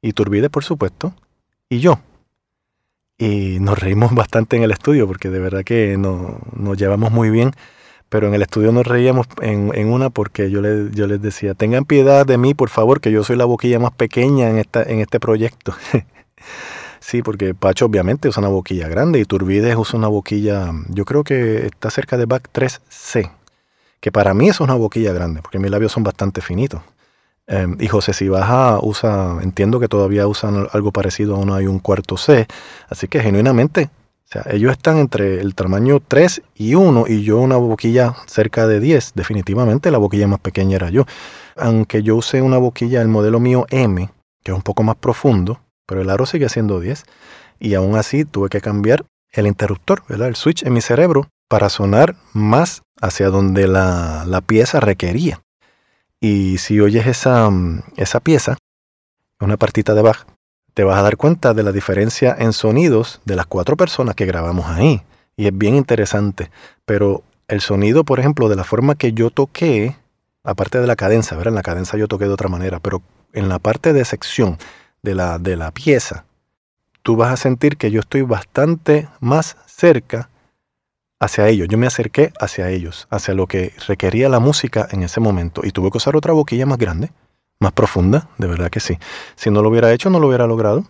Iturbide, 0.03 0.51
por 0.51 0.63
supuesto, 0.63 1.15
y 1.69 1.79
yo. 1.79 2.01
Y 3.17 3.57
nos 3.59 3.79
reímos 3.79 4.13
bastante 4.13 4.57
en 4.57 4.63
el 4.63 4.69
estudio 4.69 5.07
porque 5.07 5.31
de 5.31 5.39
verdad 5.39 5.63
que 5.63 5.97
nos 5.97 6.77
llevamos 6.77 7.11
muy 7.11 7.31
bien, 7.31 7.53
pero 8.09 8.27
en 8.27 8.35
el 8.35 8.43
estudio 8.43 8.71
nos 8.71 8.85
reíamos 8.85 9.25
en, 9.41 9.91
una 9.91 10.11
porque 10.11 10.51
yo, 10.51 10.61
le, 10.61 10.91
yo 10.91 11.07
les 11.07 11.19
decía, 11.19 11.55
tengan 11.55 11.85
piedad 11.85 12.27
de 12.27 12.37
mí, 12.37 12.53
por 12.53 12.69
favor, 12.69 13.01
que 13.01 13.11
yo 13.11 13.23
soy 13.23 13.37
la 13.37 13.45
boquilla 13.45 13.79
más 13.79 13.91
pequeña 13.93 14.51
en, 14.51 14.59
esta, 14.59 14.83
en 14.83 14.99
este 14.99 15.19
proyecto. 15.19 15.73
sí, 16.99 17.23
porque 17.23 17.55
Pacho 17.55 17.85
obviamente 17.85 18.29
usa 18.29 18.41
una 18.41 18.49
boquilla 18.49 18.87
grande 18.87 19.19
y 19.19 19.25
Turbides 19.25 19.75
usa 19.77 19.97
una 19.97 20.09
boquilla, 20.09 20.71
yo 20.89 21.05
creo 21.05 21.23
que 21.23 21.65
está 21.65 21.89
cerca 21.89 22.17
de 22.17 22.27
Back 22.27 22.49
3C, 22.53 23.31
que 23.99 24.11
para 24.11 24.35
mí 24.35 24.47
es 24.47 24.59
una 24.59 24.75
boquilla 24.75 25.11
grande, 25.11 25.41
porque 25.41 25.57
mis 25.57 25.71
labios 25.71 25.91
son 25.91 26.03
bastante 26.03 26.41
finitos. 26.41 26.83
Em, 27.51 27.77
y 27.79 27.87
José 27.87 28.13
Cibaja 28.13 28.77
usa, 28.79 29.39
entiendo 29.41 29.79
que 29.79 29.87
todavía 29.87 30.27
usan 30.27 30.67
algo 30.71 30.91
parecido 30.91 31.35
a 31.35 31.39
uno 31.39 31.55
hay 31.55 31.65
un 31.65 31.79
cuarto 31.79 32.15
C. 32.15 32.45
Así 32.89 33.07
que 33.07 33.21
genuinamente, 33.21 33.89
o 34.25 34.27
sea, 34.31 34.45
ellos 34.51 34.71
están 34.71 34.99
entre 34.99 35.41
el 35.41 35.55
tamaño 35.55 35.99
3 35.99 36.43
y 36.53 36.75
1 36.75 37.05
y 37.07 37.23
yo 37.23 37.39
una 37.39 37.57
boquilla 37.57 38.15
cerca 38.27 38.67
de 38.67 38.79
10. 38.79 39.13
Definitivamente 39.15 39.89
la 39.89 39.97
boquilla 39.97 40.27
más 40.27 40.39
pequeña 40.39 40.75
era 40.75 40.91
yo. 40.91 41.05
Aunque 41.57 42.03
yo 42.03 42.17
usé 42.17 42.43
una 42.43 42.59
boquilla, 42.59 43.01
el 43.01 43.07
modelo 43.07 43.39
mío 43.39 43.65
M, 43.71 44.11
que 44.43 44.51
es 44.51 44.55
un 44.55 44.61
poco 44.61 44.83
más 44.83 44.97
profundo, 44.97 45.59
pero 45.87 46.01
el 46.01 46.09
aro 46.11 46.27
sigue 46.27 46.49
siendo 46.49 46.79
10. 46.79 47.03
Y 47.59 47.73
aún 47.73 47.95
así 47.95 48.25
tuve 48.25 48.49
que 48.49 48.61
cambiar 48.61 49.05
el 49.31 49.47
interruptor, 49.47 50.03
¿verdad? 50.07 50.27
el 50.27 50.35
switch 50.35 50.63
en 50.63 50.73
mi 50.73 50.81
cerebro, 50.81 51.29
para 51.49 51.69
sonar 51.69 52.15
más 52.33 52.83
hacia 53.01 53.29
donde 53.29 53.67
la, 53.67 54.23
la 54.27 54.41
pieza 54.41 54.79
requería. 54.79 55.41
Y 56.21 56.57
si 56.57 56.79
oyes 56.79 57.07
esa, 57.07 57.49
mm, 57.49 57.83
esa 57.95 58.19
pieza, 58.19 58.57
una 59.39 59.57
partita 59.57 59.93
de 59.93 60.01
Bach, 60.01 60.25
te 60.73 60.83
vas 60.83 60.99
a 60.99 61.01
dar 61.01 61.17
cuenta 61.17 61.53
de 61.53 61.63
la 61.63 61.71
diferencia 61.71 62.35
en 62.37 62.53
sonidos 62.53 63.21
de 63.25 63.35
las 63.35 63.45
cuatro 63.45 63.77
personas 63.77 64.15
que 64.15 64.25
grabamos 64.25 64.67
ahí. 64.67 65.01
Y 65.37 65.47
es 65.47 65.57
bien 65.57 65.75
interesante. 65.75 66.51
Pero 66.85 67.23
el 67.47 67.61
sonido, 67.61 68.03
por 68.03 68.19
ejemplo, 68.19 68.49
de 68.49 68.55
la 68.55 68.63
forma 68.63 68.95
que 68.95 69.13
yo 69.13 69.29
toqué, 69.29 69.95
aparte 70.43 70.79
de 70.79 70.87
la 70.87 70.95
cadencia, 70.95 71.37
¿verdad? 71.37 71.53
En 71.53 71.55
la 71.55 71.61
cadencia 71.63 71.97
yo 71.97 72.07
toqué 72.07 72.25
de 72.25 72.33
otra 72.33 72.49
manera, 72.49 72.79
pero 72.79 73.01
en 73.33 73.47
la 73.47 73.59
parte 73.59 73.93
de 73.93 74.03
sección 74.03 74.57
de 75.01 75.15
la, 75.15 75.39
de 75.39 75.55
la 75.55 75.71
pieza, 75.71 76.25
tú 77.01 77.15
vas 77.15 77.31
a 77.31 77.37
sentir 77.37 77.77
que 77.77 77.91
yo 77.91 78.01
estoy 78.01 78.23
bastante 78.23 79.07
más 79.19 79.55
cerca 79.65 80.29
hacia 81.19 81.47
ellos. 81.47 81.67
Yo 81.67 81.77
me 81.77 81.87
acerqué 81.87 82.31
hacia 82.39 82.69
ellos, 82.69 83.07
hacia 83.09 83.33
lo 83.33 83.47
que 83.47 83.73
requería 83.87 84.29
la 84.29 84.39
música 84.39 84.87
en 84.91 85.03
ese 85.03 85.19
momento. 85.19 85.61
Y 85.63 85.71
tuve 85.71 85.91
que 85.91 85.97
usar 85.97 86.15
otra 86.15 86.33
boquilla 86.33 86.65
más 86.65 86.77
grande, 86.77 87.11
más 87.59 87.73
profunda, 87.73 88.29
de 88.37 88.47
verdad 88.47 88.69
que 88.69 88.79
sí. 88.79 88.97
Si 89.35 89.49
no 89.49 89.61
lo 89.61 89.69
hubiera 89.69 89.91
hecho, 89.93 90.09
no 90.09 90.19
lo 90.19 90.27
hubiera 90.27 90.47
logrado. 90.47 90.85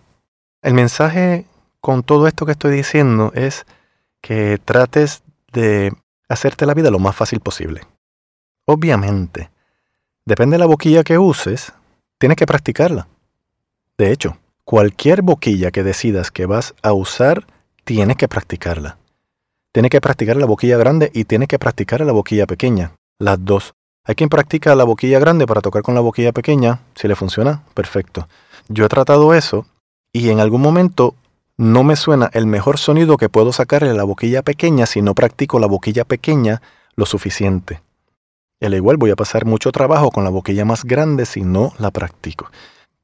El 0.62 0.74
mensaje 0.74 1.46
con 1.80 2.02
todo 2.02 2.28
esto 2.28 2.46
que 2.46 2.52
estoy 2.52 2.76
diciendo 2.76 3.32
es 3.34 3.66
que 4.20 4.58
trates 4.64 5.22
de 5.52 5.92
hacerte 6.28 6.66
la 6.66 6.74
vida 6.74 6.90
lo 6.90 6.98
más 6.98 7.16
fácil 7.16 7.40
posible. 7.40 7.82
Obviamente, 8.66 9.50
depende 10.24 10.54
de 10.54 10.60
la 10.60 10.66
boquilla 10.66 11.02
que 11.02 11.18
uses, 11.18 11.72
tienes 12.18 12.36
que 12.36 12.46
practicarla. 12.46 13.08
De 13.98 14.12
hecho, 14.12 14.36
cualquier 14.64 15.22
boquilla 15.22 15.72
que 15.72 15.82
decidas 15.82 16.30
que 16.30 16.46
vas 16.46 16.74
a 16.82 16.92
usar, 16.92 17.46
tienes 17.84 18.16
que 18.16 18.28
practicarla. 18.28 18.99
Tiene 19.72 19.88
que 19.88 20.00
practicar 20.00 20.36
la 20.36 20.46
boquilla 20.46 20.76
grande 20.76 21.12
y 21.14 21.24
tiene 21.24 21.46
que 21.46 21.58
practicar 21.60 22.00
la 22.00 22.10
boquilla 22.10 22.46
pequeña. 22.46 22.92
Las 23.20 23.44
dos. 23.44 23.72
Hay 24.04 24.16
quien 24.16 24.28
practica 24.28 24.74
la 24.74 24.82
boquilla 24.82 25.20
grande 25.20 25.46
para 25.46 25.60
tocar 25.60 25.82
con 25.82 25.94
la 25.94 26.00
boquilla 26.00 26.32
pequeña. 26.32 26.80
Si 26.96 27.06
le 27.06 27.14
funciona, 27.14 27.62
perfecto. 27.74 28.26
Yo 28.68 28.84
he 28.84 28.88
tratado 28.88 29.32
eso 29.32 29.66
y 30.12 30.30
en 30.30 30.40
algún 30.40 30.60
momento 30.60 31.14
no 31.56 31.84
me 31.84 31.94
suena 31.94 32.30
el 32.32 32.46
mejor 32.46 32.78
sonido 32.78 33.16
que 33.16 33.28
puedo 33.28 33.52
sacar 33.52 33.84
en 33.84 33.96
la 33.96 34.02
boquilla 34.02 34.42
pequeña 34.42 34.86
si 34.86 35.02
no 35.02 35.14
practico 35.14 35.60
la 35.60 35.68
boquilla 35.68 36.04
pequeña 36.04 36.62
lo 36.96 37.06
suficiente. 37.06 37.80
Al 38.60 38.74
igual 38.74 38.96
voy 38.96 39.10
a 39.10 39.16
pasar 39.16 39.44
mucho 39.44 39.70
trabajo 39.70 40.10
con 40.10 40.24
la 40.24 40.30
boquilla 40.30 40.64
más 40.64 40.82
grande 40.82 41.26
si 41.26 41.42
no 41.42 41.72
la 41.78 41.92
practico. 41.92 42.50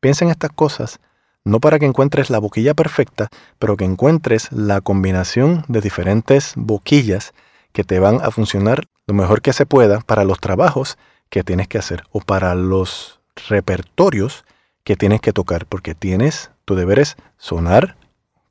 Piensa 0.01 0.25
en 0.25 0.33
estas 0.33 0.51
cosas 0.51 0.99
no 1.47 1.61
para 1.61 1.79
que 1.79 1.87
encuentres 1.87 2.29
la 2.29 2.41
boquilla 2.41 2.75
perfecta, 2.75 3.29
pero 3.59 3.77
que 3.77 3.85
encuentres 3.85 4.51
la 4.51 4.81
combinación 4.81 5.65
de 5.69 5.81
diferentes 5.81 6.55
boquillas 6.57 7.35
que 7.73 7.85
te 7.85 8.01
van 8.01 8.21
a 8.23 8.33
funcionar 8.33 8.89
lo 9.07 9.15
mejor 9.15 9.43
que 9.43 9.53
se 9.53 9.65
pueda 9.65 10.01
para 10.01 10.25
los 10.25 10.41
trabajos 10.41 10.99
que 11.31 11.45
tienes 11.45 11.69
que 11.69 11.79
hacer 11.79 12.03
o 12.11 12.21
para 12.21 12.57
los 12.57 13.21
repertorios 13.49 14.45
que 14.83 14.97
tienes 14.97 15.21
que 15.21 15.33
tocar, 15.33 15.67
porque 15.67 15.95
tienes, 15.95 16.51
tu 16.65 16.75
deber 16.75 16.99
es 16.99 17.17
sonar 17.37 17.97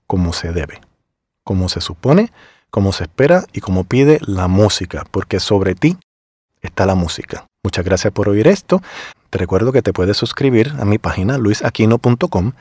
como 0.08 0.32
se 0.32 0.54
debe, 0.54 0.80
como 1.44 1.68
se 1.68 1.82
supone, 1.82 2.32
como 2.70 2.94
se 2.94 3.04
espera 3.04 3.44
y 3.52 3.60
como 3.60 3.84
pide 3.84 4.20
la 4.22 4.48
música, 4.48 5.06
porque 5.12 5.42
sobre 5.42 5.76
ti 5.76 5.98
está 6.62 6.86
la 6.86 6.96
música. 6.96 7.46
Muchas 7.62 7.84
gracias 7.84 8.14
por 8.14 8.30
oír 8.30 8.48
esto. 8.48 8.82
Te 9.30 9.38
recuerdo 9.38 9.74
que 9.74 9.82
te 9.82 9.92
puedes 9.92 10.16
suscribir 10.16 10.74
a 10.80 10.86
mi 10.86 10.98
página 10.98 11.38
luisaquino.com 11.38 12.54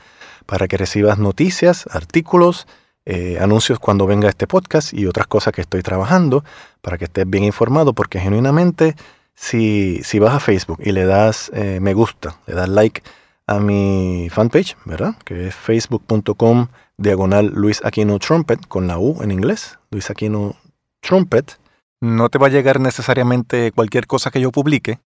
para 0.45 0.67
que 0.67 0.77
recibas 0.77 1.17
noticias, 1.17 1.87
artículos 1.91 2.67
eh, 3.05 3.37
anuncios 3.39 3.77
cuando 3.77 4.07
venga 4.07 4.29
este 4.29 4.47
podcast 4.47 4.93
y 4.93 5.05
otras 5.05 5.27
cosas 5.27 5.53
que 5.53 5.61
estoy 5.61 5.83
trabajando 5.83 6.43
para 6.81 6.97
que 6.97 7.05
estés 7.05 7.29
bien 7.29 7.43
informado 7.43 7.93
porque 7.93 8.19
genuinamente 8.19 8.95
si, 9.35 10.01
si 10.03 10.17
vas 10.17 10.33
a 10.33 10.39
Facebook 10.39 10.79
y 10.83 10.91
le 10.91 11.05
das 11.05 11.51
eh, 11.53 11.79
me 11.81 11.93
gusta, 11.93 12.37
le 12.47 12.55
das 12.55 12.69
like 12.69 13.03
a 13.47 13.59
mi 13.59 14.27
fanpage, 14.31 14.75
¿verdad? 14.85 15.15
Que 15.23 15.49
es 15.49 15.55
facebook.com 15.55 16.67
diagonal 16.97 17.51
Luis 17.53 17.79
Aquino 17.85 18.17
Trumpet 18.17 18.65
con 18.67 18.87
la 18.87 18.97
U 18.97 19.21
en 19.21 19.31
inglés, 19.31 19.77
Luis 19.91 20.09
Aquino 20.09 20.55
Trumpet. 21.01 21.59
No 22.01 22.29
te 22.29 22.39
va 22.39 22.47
a 22.47 22.49
llegar 22.49 22.79
necesariamente 22.79 23.71
cualquier 23.71 24.07
cosa 24.07 24.31
que 24.31 24.41
yo 24.41 24.51
publique 24.51 24.99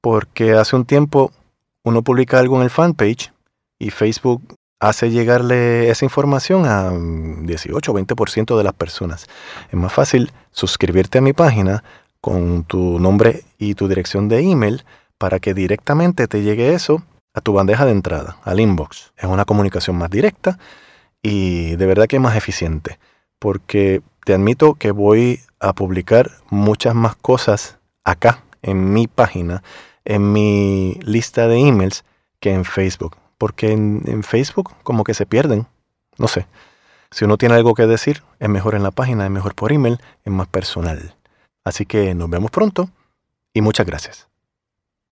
porque 0.00 0.52
hace 0.52 0.76
un 0.76 0.84
tiempo 0.84 1.32
uno 1.82 2.02
publica 2.02 2.38
algo 2.38 2.56
en 2.56 2.62
el 2.62 2.70
fanpage 2.70 3.32
y 3.78 3.90
Facebook 3.90 4.56
hace 4.88 5.10
llegarle 5.10 5.90
esa 5.90 6.04
información 6.04 6.66
a 6.66 6.90
18 6.92 7.92
o 7.92 7.94
20% 7.94 8.56
de 8.56 8.64
las 8.64 8.74
personas. 8.74 9.26
Es 9.70 9.78
más 9.78 9.92
fácil 9.92 10.30
suscribirte 10.50 11.18
a 11.18 11.20
mi 11.20 11.32
página 11.32 11.82
con 12.20 12.64
tu 12.64 12.98
nombre 12.98 13.44
y 13.58 13.74
tu 13.74 13.88
dirección 13.88 14.28
de 14.28 14.40
email 14.40 14.84
para 15.18 15.40
que 15.40 15.54
directamente 15.54 16.26
te 16.28 16.42
llegue 16.42 16.74
eso 16.74 17.02
a 17.32 17.40
tu 17.40 17.52
bandeja 17.52 17.84
de 17.84 17.92
entrada, 17.92 18.38
al 18.44 18.60
inbox. 18.60 19.12
Es 19.16 19.24
una 19.24 19.44
comunicación 19.44 19.96
más 19.96 20.10
directa 20.10 20.58
y 21.22 21.76
de 21.76 21.86
verdad 21.86 22.06
que 22.06 22.20
más 22.20 22.36
eficiente, 22.36 22.98
porque 23.38 24.02
te 24.24 24.34
admito 24.34 24.74
que 24.74 24.90
voy 24.90 25.40
a 25.60 25.72
publicar 25.72 26.30
muchas 26.50 26.94
más 26.94 27.16
cosas 27.16 27.78
acá, 28.04 28.44
en 28.62 28.92
mi 28.92 29.06
página, 29.06 29.62
en 30.04 30.32
mi 30.32 30.98
lista 31.02 31.48
de 31.48 31.58
emails, 31.58 32.04
que 32.40 32.52
en 32.52 32.64
Facebook 32.64 33.16
porque 33.38 33.72
en, 33.72 34.22
Facebook 34.22 34.72
como 34.82 35.04
que 35.04 35.14
se 35.14 35.26
pierden. 35.26 35.66
No 36.18 36.28
sé. 36.28 36.46
Si 37.10 37.24
uno 37.24 37.36
tiene 37.36 37.54
algo 37.54 37.74
que 37.74 37.86
decir, 37.86 38.22
es 38.40 38.48
mejor 38.48 38.74
en 38.74 38.82
la 38.82 38.90
página, 38.90 39.24
es 39.24 39.30
mejor 39.30 39.54
por 39.54 39.72
email, 39.72 40.00
es 40.24 40.32
más 40.32 40.48
personal. 40.48 41.14
Así 41.64 41.86
que 41.86 42.14
nos 42.14 42.28
vemos 42.28 42.50
pronto 42.50 42.90
y 43.52 43.60
muchas 43.60 43.86
gracias. 43.86 44.28